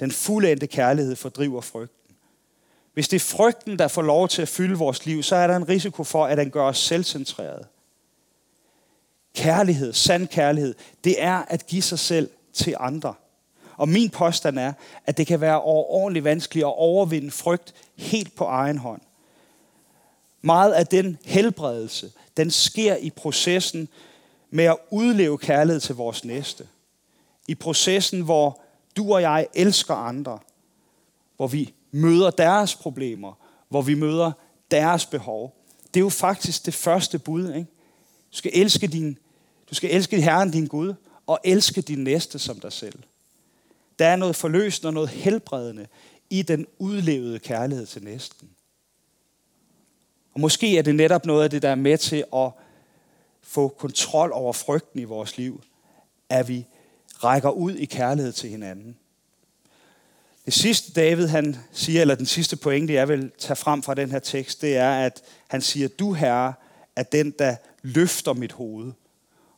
Den 0.00 0.10
fuldendte 0.10 0.66
kærlighed 0.66 1.16
fordriver 1.16 1.60
frygt. 1.60 1.92
Hvis 2.94 3.08
det 3.08 3.16
er 3.16 3.36
frygten, 3.36 3.78
der 3.78 3.88
får 3.88 4.02
lov 4.02 4.28
til 4.28 4.42
at 4.42 4.48
fylde 4.48 4.78
vores 4.78 5.06
liv, 5.06 5.22
så 5.22 5.36
er 5.36 5.46
der 5.46 5.56
en 5.56 5.68
risiko 5.68 6.04
for, 6.04 6.26
at 6.26 6.38
den 6.38 6.50
gør 6.50 6.64
os 6.64 6.78
selvcentreret. 6.78 7.66
Kærlighed, 9.34 9.92
sand 9.92 10.28
kærlighed, 10.28 10.74
det 11.04 11.22
er 11.22 11.42
at 11.48 11.66
give 11.66 11.82
sig 11.82 11.98
selv 11.98 12.30
til 12.52 12.76
andre. 12.80 13.14
Og 13.76 13.88
min 13.88 14.10
påstand 14.10 14.58
er, 14.58 14.72
at 15.06 15.16
det 15.16 15.26
kan 15.26 15.40
være 15.40 15.60
overordentligt 15.60 16.24
vanskeligt 16.24 16.64
at 16.64 16.74
overvinde 16.76 17.30
frygt 17.30 17.74
helt 17.96 18.34
på 18.34 18.44
egen 18.44 18.78
hånd. 18.78 19.00
Meget 20.42 20.72
af 20.72 20.86
den 20.86 21.18
helbredelse, 21.24 22.12
den 22.36 22.50
sker 22.50 22.96
i 22.96 23.10
processen 23.10 23.88
med 24.50 24.64
at 24.64 24.76
udleve 24.90 25.38
kærlighed 25.38 25.80
til 25.80 25.94
vores 25.94 26.24
næste. 26.24 26.68
I 27.48 27.54
processen, 27.54 28.20
hvor 28.20 28.60
du 28.96 29.14
og 29.14 29.22
jeg 29.22 29.46
elsker 29.54 29.94
andre, 29.94 30.38
hvor 31.36 31.46
vi 31.46 31.74
møder 31.94 32.30
deres 32.30 32.74
problemer, 32.74 33.32
hvor 33.68 33.82
vi 33.82 33.94
møder 33.94 34.32
deres 34.70 35.06
behov. 35.06 35.56
Det 35.94 36.00
er 36.00 36.04
jo 36.04 36.08
faktisk 36.08 36.66
det 36.66 36.74
første 36.74 37.18
bud. 37.18 37.48
Ikke? 37.48 37.70
Du, 38.32 38.36
skal 38.36 38.50
elske 38.54 38.86
din, 38.86 39.18
du 39.70 39.74
skal 39.74 39.90
elske 39.90 40.20
Herren 40.20 40.50
din 40.50 40.66
Gud, 40.66 40.94
og 41.26 41.38
elske 41.44 41.80
din 41.80 42.04
næste 42.04 42.38
som 42.38 42.60
dig 42.60 42.72
selv. 42.72 42.98
Der 43.98 44.06
er 44.06 44.16
noget 44.16 44.36
forløsende 44.36 44.88
og 44.88 44.94
noget 44.94 45.08
helbredende 45.08 45.86
i 46.30 46.42
den 46.42 46.66
udlevede 46.78 47.38
kærlighed 47.38 47.86
til 47.86 48.04
næsten. 48.04 48.50
Og 50.34 50.40
måske 50.40 50.78
er 50.78 50.82
det 50.82 50.94
netop 50.94 51.26
noget 51.26 51.44
af 51.44 51.50
det, 51.50 51.62
der 51.62 51.68
er 51.68 51.74
med 51.74 51.98
til 51.98 52.24
at 52.36 52.50
få 53.42 53.68
kontrol 53.68 54.32
over 54.32 54.52
frygten 54.52 55.00
i 55.00 55.04
vores 55.04 55.36
liv, 55.36 55.62
at 56.28 56.48
vi 56.48 56.66
rækker 57.24 57.50
ud 57.50 57.74
i 57.74 57.84
kærlighed 57.84 58.32
til 58.32 58.50
hinanden. 58.50 58.96
Det 60.44 60.54
sidste 60.54 60.92
David 60.92 61.26
han 61.26 61.56
siger, 61.72 62.00
eller 62.00 62.14
den 62.14 62.26
sidste 62.26 62.56
pointe, 62.56 62.92
jeg 62.92 63.08
vil 63.08 63.32
tage 63.38 63.56
frem 63.56 63.82
fra 63.82 63.94
den 63.94 64.10
her 64.10 64.18
tekst, 64.18 64.62
det 64.62 64.76
er, 64.76 64.90
at 64.90 65.22
han 65.48 65.60
siger, 65.60 65.88
du 65.88 66.12
herre 66.12 66.54
er 66.96 67.02
den, 67.02 67.34
der 67.38 67.56
løfter 67.82 68.32
mit 68.32 68.52
hoved. 68.52 68.92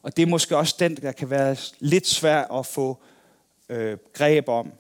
Og 0.02 0.16
det 0.16 0.22
er 0.22 0.26
måske 0.26 0.56
også 0.56 0.76
den, 0.78 0.96
der 0.96 1.12
kan 1.12 1.30
være 1.30 1.56
lidt 1.78 2.06
svær 2.06 2.58
at 2.58 2.66
få 2.66 2.98
øh, 3.68 3.98
greb 4.12 4.48
om. 4.48 4.72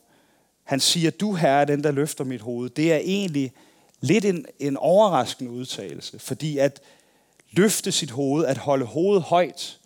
Han 0.64 0.80
siger, 0.80 1.10
du 1.10 1.34
herre 1.34 1.60
er 1.60 1.64
den, 1.64 1.84
der 1.84 1.90
løfter 1.90 2.24
mit 2.24 2.40
hoved. 2.40 2.70
Det 2.70 2.92
er 2.92 2.96
egentlig 2.96 3.52
lidt 4.00 4.24
en, 4.24 4.46
en 4.58 4.76
overraskende 4.76 5.50
udtalelse, 5.50 6.18
fordi 6.18 6.58
at 6.58 6.80
løfte 7.50 7.92
sit 7.92 8.10
hoved, 8.10 8.44
at 8.44 8.58
holde 8.58 8.84
hovedet 8.84 9.22
højt, 9.22 9.78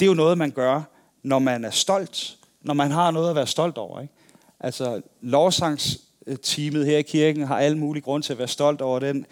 det 0.00 0.06
er 0.06 0.10
jo 0.10 0.14
noget, 0.14 0.38
man 0.38 0.50
gør, 0.50 0.82
når 1.22 1.38
man 1.38 1.64
er 1.64 1.70
stolt, 1.70 2.36
når 2.62 2.74
man 2.74 2.90
har 2.90 3.10
noget 3.10 3.30
at 3.30 3.36
være 3.36 3.46
stolt 3.46 3.78
over. 3.78 4.00
Ikke? 4.00 4.14
Altså, 4.60 5.02
lovsangsteamet 5.20 6.86
her 6.86 6.98
i 6.98 7.02
kirken 7.02 7.46
har 7.46 7.58
alle 7.58 7.78
mulige 7.78 8.02
grund 8.02 8.22
til 8.22 8.32
at 8.32 8.38
være 8.38 8.48
stolt 8.48 8.80
over 8.80 8.98
den 8.98 9.26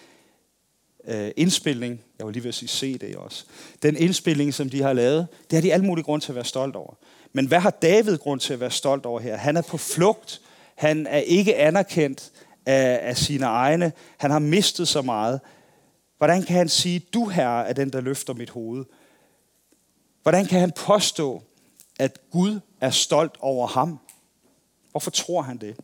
øh, 1.07 1.31
indspilning, 1.37 2.01
jeg 2.19 2.27
vil 2.27 2.33
lige 2.33 2.43
vil 2.43 2.53
sige 2.53 2.69
CD 2.69 3.17
også, 3.17 3.45
den 3.83 3.97
indspilning, 3.97 4.55
som 4.55 4.71
de 4.71 4.83
har 4.83 4.93
lavet, 4.93 5.27
det 5.51 5.57
har 5.57 5.61
de 5.61 5.73
alle 5.73 5.87
mulige 5.87 6.05
grund 6.05 6.23
til 6.23 6.33
at 6.33 6.37
være 6.37 6.45
stolt 6.45 6.77
over. 6.77 6.95
Men 7.33 7.47
hvad 7.47 7.61
har 7.61 7.71
David 7.71 8.19
grund 8.19 8.41
til 8.41 8.53
at 8.53 8.61
være 8.61 8.71
stolt 8.71 9.07
over 9.07 9.21
her? 9.21 9.37
Han 9.37 9.57
er 9.57 9.63
på 9.63 9.77
flugt. 9.77 10.41
Han 10.75 11.07
er 11.07 11.19
ikke 11.19 11.57
anerkendt 11.57 12.33
af, 12.67 12.99
af 13.03 13.17
sine 13.17 13.47
egne. 13.47 13.93
Han 14.17 14.31
har 14.31 14.39
mistet 14.39 14.89
så 14.89 15.03
meget. 15.03 15.41
Hvordan 16.19 16.43
kan 16.43 16.57
han 16.57 16.69
sige, 16.69 16.99
du 16.99 17.29
herre 17.29 17.69
er 17.69 17.73
den, 17.73 17.91
der 17.91 18.01
løfter 18.01 18.35
mit 18.35 18.51
hoved? 18.51 18.85
Hvordan 20.23 20.47
kan 20.47 20.61
han 20.61 20.73
påstå, 20.73 21.43
at 21.99 22.19
Gud 22.31 22.61
er 22.81 22.91
stolt 22.91 23.37
over 23.41 23.67
ham? 23.67 23.99
Hvorfor 24.97 25.11
tror 25.11 25.43
han 25.43 25.57
det? 25.57 25.77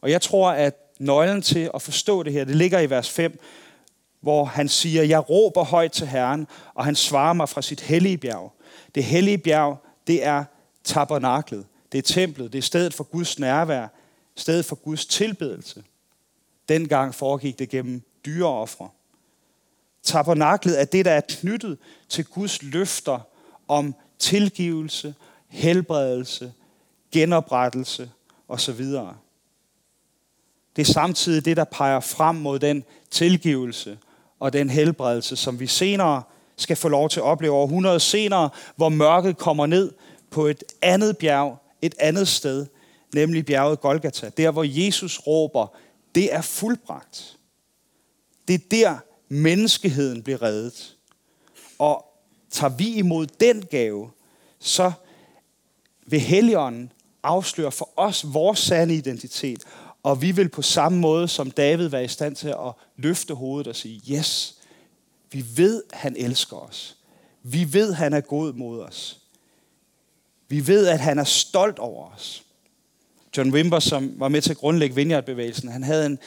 Og 0.00 0.10
jeg 0.10 0.22
tror, 0.22 0.50
at 0.50 0.74
nøglen 0.98 1.42
til 1.42 1.70
at 1.74 1.82
forstå 1.82 2.22
det 2.22 2.32
her, 2.32 2.44
det 2.44 2.56
ligger 2.56 2.80
i 2.80 2.90
vers 2.90 3.10
5, 3.10 3.40
hvor 4.20 4.44
han 4.44 4.68
siger, 4.68 5.02
jeg 5.02 5.30
råber 5.30 5.64
højt 5.64 5.92
til 5.92 6.06
Herren, 6.06 6.46
og 6.74 6.84
han 6.84 6.96
svarer 6.96 7.32
mig 7.32 7.48
fra 7.48 7.62
sit 7.62 7.80
hellige 7.80 8.18
bjerg. 8.18 8.52
Det 8.94 9.04
hellige 9.04 9.38
bjerg, 9.38 9.78
det 10.06 10.24
er 10.24 10.44
tabernaklet. 10.84 11.66
Det 11.92 11.98
er 11.98 12.02
templet. 12.02 12.52
Det 12.52 12.58
er 12.58 12.62
stedet 12.62 12.94
for 12.94 13.04
Guds 13.04 13.38
nærvær. 13.38 13.88
Stedet 14.36 14.64
for 14.64 14.76
Guds 14.76 15.06
tilbedelse. 15.06 15.84
Dengang 16.68 17.14
foregik 17.14 17.58
det 17.58 17.68
gennem 17.68 18.02
dyreoffre. 18.26 18.88
Tabernaklet 20.02 20.80
er 20.80 20.84
det, 20.84 21.04
der 21.04 21.12
er 21.12 21.22
knyttet 21.28 21.78
til 22.08 22.24
Guds 22.24 22.62
løfter 22.62 23.18
om 23.68 23.94
tilgivelse, 24.18 25.14
helbredelse, 25.48 26.52
genoprettelse 27.14 28.10
osv. 28.48 28.84
Det 30.76 30.88
er 30.88 30.92
samtidig 30.92 31.44
det, 31.44 31.56
der 31.56 31.64
peger 31.64 32.00
frem 32.00 32.36
mod 32.36 32.58
den 32.58 32.84
tilgivelse 33.10 33.98
og 34.40 34.52
den 34.52 34.70
helbredelse, 34.70 35.36
som 35.36 35.60
vi 35.60 35.66
senere 35.66 36.22
skal 36.56 36.76
få 36.76 36.88
lov 36.88 37.08
til 37.08 37.20
at 37.20 37.24
opleve 37.24 37.52
over 37.52 37.66
100 37.66 38.00
senere, 38.00 38.50
hvor 38.76 38.88
mørket 38.88 39.38
kommer 39.38 39.66
ned 39.66 39.92
på 40.30 40.46
et 40.46 40.64
andet 40.82 41.18
bjerg, 41.18 41.58
et 41.82 41.94
andet 41.98 42.28
sted, 42.28 42.66
nemlig 43.14 43.46
bjerget 43.46 43.80
Golgata. 43.80 44.28
Der, 44.28 44.50
hvor 44.50 44.64
Jesus 44.84 45.18
råber, 45.18 45.66
det 46.14 46.34
er 46.34 46.40
fuldbragt. 46.40 47.38
Det 48.48 48.54
er 48.54 48.68
der, 48.70 48.96
menneskeheden 49.28 50.22
bliver 50.22 50.42
reddet. 50.42 50.96
Og 51.78 52.04
tager 52.50 52.76
vi 52.76 52.94
imod 52.94 53.26
den 53.26 53.66
gave, 53.66 54.10
så 54.58 54.92
vil 56.06 56.20
Helligånden 56.20 56.92
afslører 57.24 57.70
for 57.70 57.90
os 57.96 58.34
vores 58.34 58.58
sande 58.58 58.94
identitet. 58.94 59.62
Og 60.02 60.22
vi 60.22 60.32
vil 60.32 60.48
på 60.48 60.62
samme 60.62 60.98
måde 60.98 61.28
som 61.28 61.50
David 61.50 61.88
være 61.88 62.04
i 62.04 62.08
stand 62.08 62.36
til 62.36 62.48
at 62.48 62.72
løfte 62.96 63.34
hovedet 63.34 63.66
og 63.66 63.76
sige, 63.76 64.00
yes, 64.12 64.54
vi 65.32 65.44
ved, 65.56 65.82
han 65.92 66.16
elsker 66.16 66.56
os. 66.56 66.96
Vi 67.42 67.72
ved, 67.72 67.92
han 67.92 68.12
er 68.12 68.20
god 68.20 68.52
mod 68.52 68.80
os. 68.80 69.20
Vi 70.48 70.66
ved, 70.66 70.86
at 70.86 71.00
han 71.00 71.18
er 71.18 71.24
stolt 71.24 71.78
over 71.78 72.10
os. 72.10 72.44
John 73.36 73.52
Wimber, 73.52 73.78
som 73.78 74.14
var 74.16 74.28
med 74.28 74.42
til 74.42 74.50
at 74.50 74.56
grundlægge 74.56 74.94
Vineyard-bevægelsen, 74.94 75.68
han 75.68 75.82
havde 75.82 76.06
en, 76.06 76.18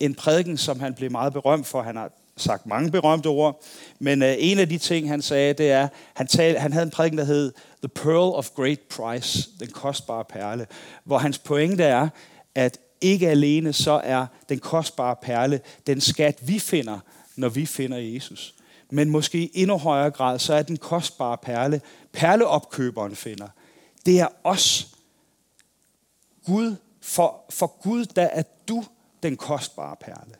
en 0.00 0.14
prædiken, 0.14 0.56
som 0.56 0.80
han 0.80 0.94
blev 0.94 1.10
meget 1.10 1.32
berømt 1.32 1.66
for. 1.66 1.82
Han 1.82 1.96
har 1.96 2.12
sagt 2.40 2.66
mange 2.66 2.90
berømte 2.90 3.26
ord, 3.26 3.62
men 3.98 4.22
øh, 4.22 4.34
en 4.38 4.58
af 4.58 4.68
de 4.68 4.78
ting, 4.78 5.08
han 5.08 5.22
sagde, 5.22 5.52
det 5.52 5.70
er, 5.70 5.88
han, 6.14 6.26
tal, 6.26 6.58
han 6.58 6.72
havde 6.72 6.84
en 6.84 6.90
prædiken, 6.90 7.18
der 7.18 7.24
hed 7.24 7.52
The 7.82 7.88
Pearl 7.88 8.34
of 8.34 8.50
Great 8.56 8.80
Price, 8.80 9.48
den 9.60 9.68
kostbare 9.68 10.24
perle, 10.24 10.66
hvor 11.04 11.18
hans 11.18 11.38
pointe 11.38 11.84
er, 11.84 12.08
at 12.54 12.78
ikke 13.00 13.28
alene 13.28 13.72
så 13.72 14.00
er 14.04 14.26
den 14.48 14.58
kostbare 14.58 15.16
perle 15.22 15.60
den 15.86 16.00
skat, 16.00 16.48
vi 16.48 16.58
finder, 16.58 16.98
når 17.36 17.48
vi 17.48 17.66
finder 17.66 17.98
Jesus. 17.98 18.54
Men 18.90 19.10
måske 19.10 19.38
i 19.38 19.50
endnu 19.54 19.78
højere 19.78 20.10
grad, 20.10 20.38
så 20.38 20.54
er 20.54 20.62
den 20.62 20.76
kostbare 20.76 21.38
perle, 21.38 21.80
perleopkøberen 22.12 23.16
finder. 23.16 23.48
Det 24.06 24.20
er 24.20 24.28
os. 24.44 24.88
Gud, 26.46 26.76
for, 27.00 27.44
for 27.50 27.66
Gud, 27.82 28.04
der 28.04 28.22
er 28.22 28.42
du 28.68 28.84
den 29.22 29.36
kostbare 29.36 29.96
perle. 30.00 30.34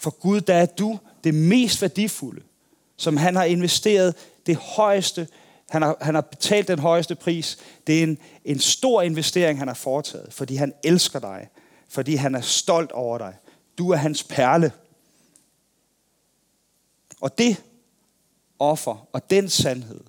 For 0.00 0.10
Gud, 0.10 0.40
der 0.40 0.54
er 0.54 0.66
du 0.66 0.98
det 1.24 1.34
mest 1.34 1.82
værdifulde, 1.82 2.42
som 2.96 3.16
han 3.16 3.36
har 3.36 3.44
investeret 3.44 4.14
det 4.46 4.56
højeste, 4.56 5.28
han 5.70 5.82
har, 5.82 5.96
han 6.00 6.14
har 6.14 6.22
betalt 6.22 6.68
den 6.68 6.78
højeste 6.78 7.14
pris. 7.14 7.58
Det 7.86 7.98
er 7.98 8.02
en, 8.02 8.18
en 8.44 8.58
stor 8.58 9.02
investering, 9.02 9.58
han 9.58 9.68
har 9.68 9.74
foretaget, 9.74 10.32
fordi 10.32 10.56
han 10.56 10.72
elsker 10.84 11.18
dig, 11.18 11.48
fordi 11.88 12.14
han 12.14 12.34
er 12.34 12.40
stolt 12.40 12.92
over 12.92 13.18
dig. 13.18 13.36
Du 13.78 13.90
er 13.90 13.96
hans 13.96 14.24
perle. 14.24 14.72
Og 17.20 17.38
det 17.38 17.62
offer 18.58 19.08
og 19.12 19.30
den 19.30 19.48
sandhed, 19.48 20.00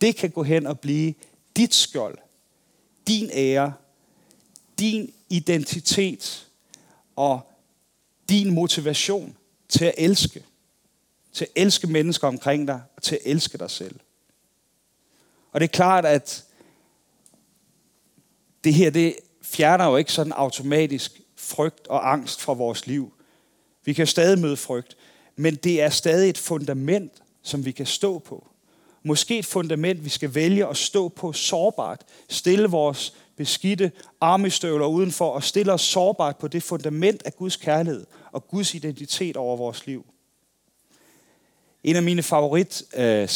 det 0.00 0.16
kan 0.16 0.30
gå 0.30 0.42
hen 0.42 0.66
og 0.66 0.80
blive 0.80 1.14
dit 1.56 1.74
skjold, 1.74 2.18
din 3.06 3.30
ære, 3.32 3.72
din 4.78 5.12
identitet 5.28 6.46
og 7.16 7.49
din 8.30 8.50
motivation 8.54 9.36
til 9.68 9.84
at 9.84 9.94
elske. 9.98 10.44
Til 11.32 11.44
at 11.44 11.50
elske 11.62 11.86
mennesker 11.86 12.28
omkring 12.28 12.68
dig 12.68 12.82
og 12.96 13.02
til 13.02 13.14
at 13.14 13.20
elske 13.24 13.58
dig 13.58 13.70
selv. 13.70 14.00
Og 15.52 15.60
det 15.60 15.66
er 15.66 15.72
klart, 15.72 16.04
at 16.04 16.44
det 18.64 18.74
her, 18.74 18.90
det 18.90 19.16
fjerner 19.42 19.86
jo 19.86 19.96
ikke 19.96 20.12
sådan 20.12 20.32
automatisk 20.32 21.20
frygt 21.36 21.86
og 21.86 22.12
angst 22.12 22.40
fra 22.40 22.52
vores 22.52 22.86
liv. 22.86 23.12
Vi 23.84 23.92
kan 23.92 24.06
stadig 24.06 24.38
møde 24.38 24.56
frygt, 24.56 24.96
men 25.36 25.54
det 25.54 25.82
er 25.82 25.90
stadig 25.90 26.30
et 26.30 26.38
fundament, 26.38 27.12
som 27.42 27.64
vi 27.64 27.72
kan 27.72 27.86
stå 27.86 28.18
på. 28.18 28.46
Måske 29.02 29.38
et 29.38 29.46
fundament, 29.46 30.04
vi 30.04 30.08
skal 30.08 30.34
vælge 30.34 30.66
at 30.66 30.76
stå 30.76 31.08
på 31.08 31.32
sårbart. 31.32 32.04
Stille 32.28 32.68
vores 32.68 33.14
beskidte 33.40 33.92
armestøvler 34.20 34.86
udenfor 34.86 35.30
og 35.30 35.42
stiller 35.42 35.72
os 35.72 35.80
sårbart 35.80 36.36
på 36.36 36.48
det 36.48 36.62
fundament 36.62 37.22
af 37.24 37.36
Guds 37.36 37.56
kærlighed 37.56 38.06
og 38.32 38.48
Guds 38.48 38.74
identitet 38.74 39.36
over 39.36 39.56
vores 39.56 39.86
liv. 39.86 40.06
En 41.84 41.96
af 41.96 42.02
mine 42.02 42.22
favorit 42.22 42.82
øh, 42.96 43.28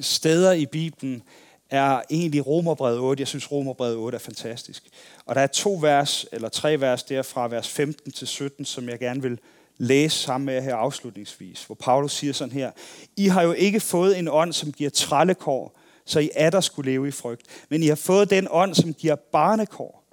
steder 0.00 0.52
i 0.52 0.66
Bibelen 0.66 1.22
er 1.70 2.02
egentlig 2.10 2.46
Romerbrevet 2.46 2.98
8. 2.98 3.20
Jeg 3.20 3.28
synes, 3.28 3.52
Romerbrevet 3.52 3.96
8 3.96 4.16
er 4.16 4.20
fantastisk. 4.20 4.88
Og 5.26 5.34
der 5.34 5.40
er 5.40 5.46
to 5.46 5.78
vers, 5.82 6.26
eller 6.32 6.48
tre 6.48 6.80
vers 6.80 7.02
derfra, 7.02 7.48
vers 7.48 7.68
15 7.68 8.12
til 8.12 8.26
17, 8.26 8.64
som 8.64 8.88
jeg 8.88 8.98
gerne 8.98 9.22
vil 9.22 9.38
læse 9.78 10.18
sammen 10.18 10.46
med 10.46 10.54
jer 10.54 10.60
her 10.60 10.76
afslutningsvis, 10.76 11.64
hvor 11.64 11.74
Paulus 11.74 12.12
siger 12.12 12.32
sådan 12.32 12.52
her, 12.52 12.70
I 13.16 13.26
har 13.26 13.42
jo 13.42 13.52
ikke 13.52 13.80
fået 13.80 14.18
en 14.18 14.28
ånd, 14.28 14.52
som 14.52 14.72
giver 14.72 14.90
trallekår, 14.90 15.78
så 16.08 16.20
I 16.20 16.30
er 16.34 16.50
der 16.50 16.60
skulle 16.60 16.90
leve 16.90 17.08
i 17.08 17.10
frygt, 17.10 17.42
men 17.68 17.82
I 17.82 17.86
har 17.86 17.94
fået 17.94 18.30
den 18.30 18.48
ånd, 18.50 18.74
som 18.74 18.94
giver 18.94 19.14
barnekår, 19.14 20.04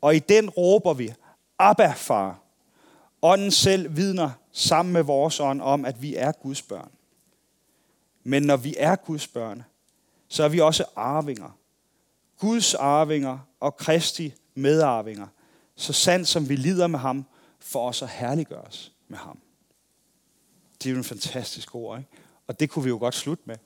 og 0.00 0.16
i 0.16 0.18
den 0.18 0.50
råber 0.50 0.94
vi, 0.94 1.14
Abba, 1.58 1.92
far. 1.92 2.38
Ånden 3.22 3.50
selv 3.50 3.96
vidner 3.96 4.30
sammen 4.52 4.92
med 4.92 5.02
vores 5.02 5.40
ånd 5.40 5.62
om, 5.62 5.84
at 5.84 6.02
vi 6.02 6.16
er 6.16 6.32
Guds 6.32 6.62
børn. 6.62 6.90
Men 8.24 8.42
når 8.42 8.56
vi 8.56 8.74
er 8.78 8.96
Guds 8.96 9.26
børn, 9.26 9.64
så 10.28 10.44
er 10.44 10.48
vi 10.48 10.60
også 10.60 10.84
arvinger. 10.96 11.58
Guds 12.38 12.74
arvinger 12.74 13.38
og 13.60 13.76
Kristi 13.76 14.34
medarvinger. 14.54 15.26
Så 15.76 15.92
sandt 15.92 16.28
som 16.28 16.48
vi 16.48 16.56
lider 16.56 16.86
med 16.86 16.98
ham, 16.98 17.24
for 17.60 17.88
os 17.88 18.02
at 18.02 18.08
herliggøres 18.08 18.92
med 19.08 19.18
ham. 19.18 19.38
Det 20.78 20.86
er 20.86 20.90
jo 20.90 20.98
en 20.98 21.04
fantastisk 21.04 21.74
ord, 21.74 21.98
ikke? 21.98 22.10
Og 22.46 22.60
det 22.60 22.70
kunne 22.70 22.82
vi 22.82 22.88
jo 22.88 22.98
godt 22.98 23.14
slutte 23.14 23.42
med. 23.46 23.56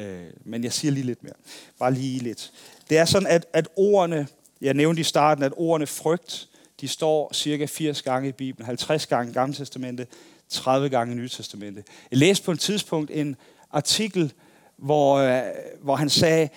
Øh, 0.00 0.26
men 0.44 0.64
jeg 0.64 0.72
siger 0.72 0.92
lige 0.92 1.06
lidt 1.06 1.22
mere. 1.22 1.34
Bare 1.78 1.94
lige 1.94 2.18
lidt. 2.18 2.52
Det 2.90 2.98
er 2.98 3.04
sådan, 3.04 3.28
at, 3.28 3.46
at 3.52 3.68
ordene, 3.76 4.26
jeg 4.60 4.74
nævnte 4.74 5.00
i 5.00 5.04
starten, 5.04 5.44
at 5.44 5.52
ordene 5.56 5.86
frygt, 5.86 6.48
de 6.80 6.88
står 6.88 7.32
cirka 7.34 7.66
80 7.66 8.02
gange 8.02 8.28
i 8.28 8.32
Bibelen, 8.32 8.66
50 8.66 9.06
gange 9.06 9.30
i 9.30 9.34
Gamle 9.34 9.54
Testamente, 9.54 10.06
30 10.48 10.88
gange 10.88 11.12
i 11.12 11.16
Nye 11.16 11.28
Testamente. 11.28 11.82
Jeg 12.10 12.18
læste 12.18 12.44
på 12.44 12.52
et 12.52 12.60
tidspunkt 12.60 13.10
en 13.10 13.36
artikel, 13.70 14.32
hvor, 14.76 15.16
øh, 15.16 15.42
hvor 15.82 15.96
han 15.96 16.10
sagde, 16.10 16.48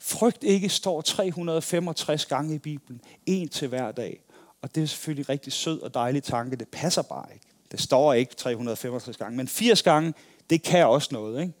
Frygt 0.00 0.44
ikke 0.44 0.68
står 0.68 1.00
365 1.00 2.26
gange 2.26 2.54
i 2.54 2.58
Bibelen. 2.58 3.00
En 3.26 3.48
til 3.48 3.68
hver 3.68 3.92
dag. 3.92 4.20
Og 4.62 4.74
det 4.74 4.82
er 4.82 4.86
selvfølgelig 4.86 5.22
en 5.22 5.28
rigtig 5.28 5.52
sød 5.52 5.80
og 5.82 5.94
dejlig 5.94 6.22
tanke. 6.22 6.56
Det 6.56 6.68
passer 6.68 7.02
bare 7.02 7.26
ikke. 7.34 7.46
Det 7.70 7.80
står 7.80 8.12
ikke 8.12 8.34
365 8.34 9.16
gange. 9.16 9.36
Men 9.36 9.48
80 9.48 9.82
gange, 9.82 10.14
det 10.50 10.62
kan 10.62 10.86
også 10.86 11.08
noget. 11.12 11.40
Ikke? 11.40 11.52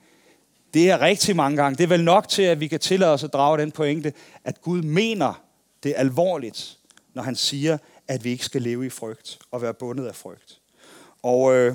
Det 0.74 0.90
er 0.90 1.00
rigtig 1.00 1.36
mange 1.36 1.56
gange. 1.56 1.76
Det 1.76 1.84
er 1.84 1.88
vel 1.88 2.04
nok 2.04 2.28
til, 2.28 2.42
at 2.42 2.60
vi 2.60 2.68
kan 2.68 2.80
tillade 2.80 3.12
os 3.12 3.24
at 3.24 3.32
drage 3.32 3.58
den 3.58 3.70
pointe, 3.70 4.12
at 4.44 4.60
Gud 4.60 4.82
mener 4.82 5.42
det 5.82 5.94
alvorligt, 5.96 6.78
når 7.14 7.22
han 7.22 7.36
siger, 7.36 7.78
at 8.08 8.24
vi 8.24 8.30
ikke 8.30 8.44
skal 8.44 8.62
leve 8.62 8.86
i 8.86 8.90
frygt 8.90 9.38
og 9.50 9.62
være 9.62 9.74
bundet 9.74 10.06
af 10.06 10.14
frygt. 10.14 10.60
Og 11.22 11.54
øh, 11.54 11.74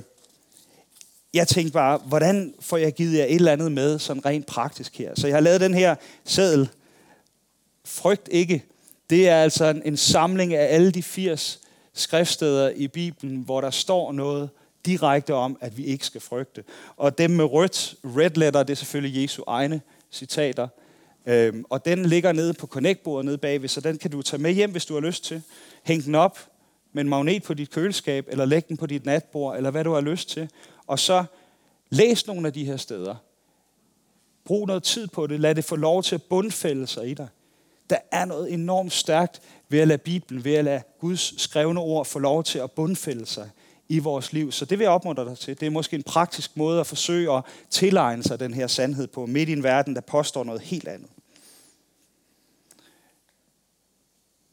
jeg 1.33 1.47
tænkte 1.47 1.73
bare, 1.73 1.97
hvordan 1.97 2.53
får 2.59 2.77
jeg 2.77 2.93
givet 2.93 3.17
jer 3.17 3.25
et 3.25 3.35
eller 3.35 3.51
andet 3.51 3.71
med, 3.71 3.99
sådan 3.99 4.25
rent 4.25 4.45
praktisk 4.45 4.97
her. 4.97 5.11
Så 5.15 5.27
jeg 5.27 5.35
har 5.35 5.41
lavet 5.41 5.61
den 5.61 5.73
her 5.73 5.95
seddel. 6.25 6.69
Frygt 7.85 8.29
ikke. 8.31 8.65
Det 9.09 9.29
er 9.29 9.35
altså 9.35 9.65
en, 9.65 9.81
en 9.85 9.97
samling 9.97 10.53
af 10.53 10.75
alle 10.75 10.91
de 10.91 11.03
80 11.03 11.59
skriftsteder 11.93 12.69
i 12.69 12.87
Bibelen, 12.87 13.41
hvor 13.41 13.61
der 13.61 13.69
står 13.69 14.11
noget 14.11 14.49
direkte 14.85 15.33
om, 15.33 15.57
at 15.61 15.77
vi 15.77 15.83
ikke 15.83 16.05
skal 16.05 16.21
frygte. 16.21 16.63
Og 16.97 17.17
dem 17.17 17.31
med 17.31 17.45
rødt, 17.45 17.95
red 18.03 18.29
letter, 18.29 18.63
det 18.63 18.73
er 18.73 18.77
selvfølgelig 18.77 19.21
Jesu 19.21 19.43
egne 19.47 19.81
citater. 20.11 20.67
Øhm, 21.25 21.65
og 21.69 21.85
den 21.85 22.05
ligger 22.05 22.31
nede 22.31 22.53
på 22.53 22.67
connectbordet 22.67 23.25
nede 23.25 23.37
bagved, 23.37 23.69
så 23.69 23.81
den 23.81 23.97
kan 23.97 24.11
du 24.11 24.21
tage 24.21 24.41
med 24.41 24.51
hjem, 24.51 24.71
hvis 24.71 24.85
du 24.85 24.93
har 24.93 25.01
lyst 25.01 25.23
til. 25.23 25.41
Hæng 25.83 26.05
den 26.05 26.15
op 26.15 26.39
med 26.93 27.03
en 27.03 27.09
magnet 27.09 27.43
på 27.43 27.53
dit 27.53 27.69
køleskab, 27.69 28.27
eller 28.29 28.45
læg 28.45 28.67
den 28.67 28.77
på 28.77 28.85
dit 28.85 29.05
natbord, 29.05 29.57
eller 29.57 29.71
hvad 29.71 29.83
du 29.83 29.93
har 29.93 30.01
lyst 30.01 30.29
til. 30.29 30.49
Og 30.87 30.99
så 30.99 31.23
læs 31.89 32.27
nogle 32.27 32.47
af 32.47 32.53
de 32.53 32.65
her 32.65 32.77
steder. 32.77 33.15
Brug 34.45 34.67
noget 34.67 34.83
tid 34.83 35.07
på 35.07 35.27
det. 35.27 35.39
Lad 35.39 35.55
det 35.55 35.65
få 35.65 35.75
lov 35.75 36.03
til 36.03 36.15
at 36.15 36.23
bundfælde 36.23 36.87
sig 36.87 37.09
i 37.09 37.13
dig. 37.13 37.27
Der 37.89 37.97
er 38.11 38.25
noget 38.25 38.53
enormt 38.53 38.93
stærkt 38.93 39.41
ved 39.69 39.79
at 39.79 39.87
lade 39.87 39.97
Bibelen, 39.97 40.45
ved 40.45 40.53
at 40.53 40.65
lade 40.65 40.81
Guds 40.99 41.41
skrevne 41.41 41.79
ord 41.79 42.05
få 42.05 42.19
lov 42.19 42.43
til 42.43 42.59
at 42.59 42.71
bundfælde 42.71 43.25
sig 43.25 43.49
i 43.89 43.99
vores 43.99 44.33
liv. 44.33 44.51
Så 44.51 44.65
det 44.65 44.79
vil 44.79 44.85
jeg 44.85 44.91
opmuntre 44.91 45.25
dig 45.25 45.37
til. 45.37 45.59
Det 45.59 45.65
er 45.65 45.69
måske 45.69 45.95
en 45.95 46.03
praktisk 46.03 46.57
måde 46.57 46.79
at 46.79 46.87
forsøge 46.87 47.31
at 47.31 47.43
tilegne 47.69 48.23
sig 48.23 48.39
den 48.39 48.53
her 48.53 48.67
sandhed 48.67 49.07
på, 49.07 49.25
midt 49.25 49.49
i 49.49 49.53
en 49.53 49.63
verden, 49.63 49.95
der 49.95 50.01
påstår 50.01 50.43
noget 50.43 50.61
helt 50.61 50.87
andet. 50.87 51.09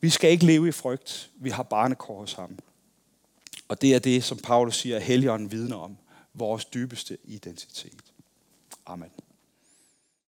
Vi 0.01 0.11
skal 0.11 0.31
ikke 0.31 0.47
leve 0.47 0.69
i 0.69 0.73
frygt. 0.73 1.31
Vi 1.35 1.51
har 1.51 1.63
barnekår 1.63 2.21
hos 2.21 2.33
ham. 2.33 2.59
Og 3.69 3.83
det 3.83 3.95
er 3.95 3.99
det, 3.99 4.25
som 4.25 4.39
Paulus 4.39 4.77
siger, 4.77 4.97
at 4.97 5.03
Helligånden 5.03 5.53
vidner 5.53 5.77
om. 5.77 5.97
Vores 6.35 6.65
dybeste 6.65 7.19
identitet. 7.25 8.03
Amen. 8.87 9.11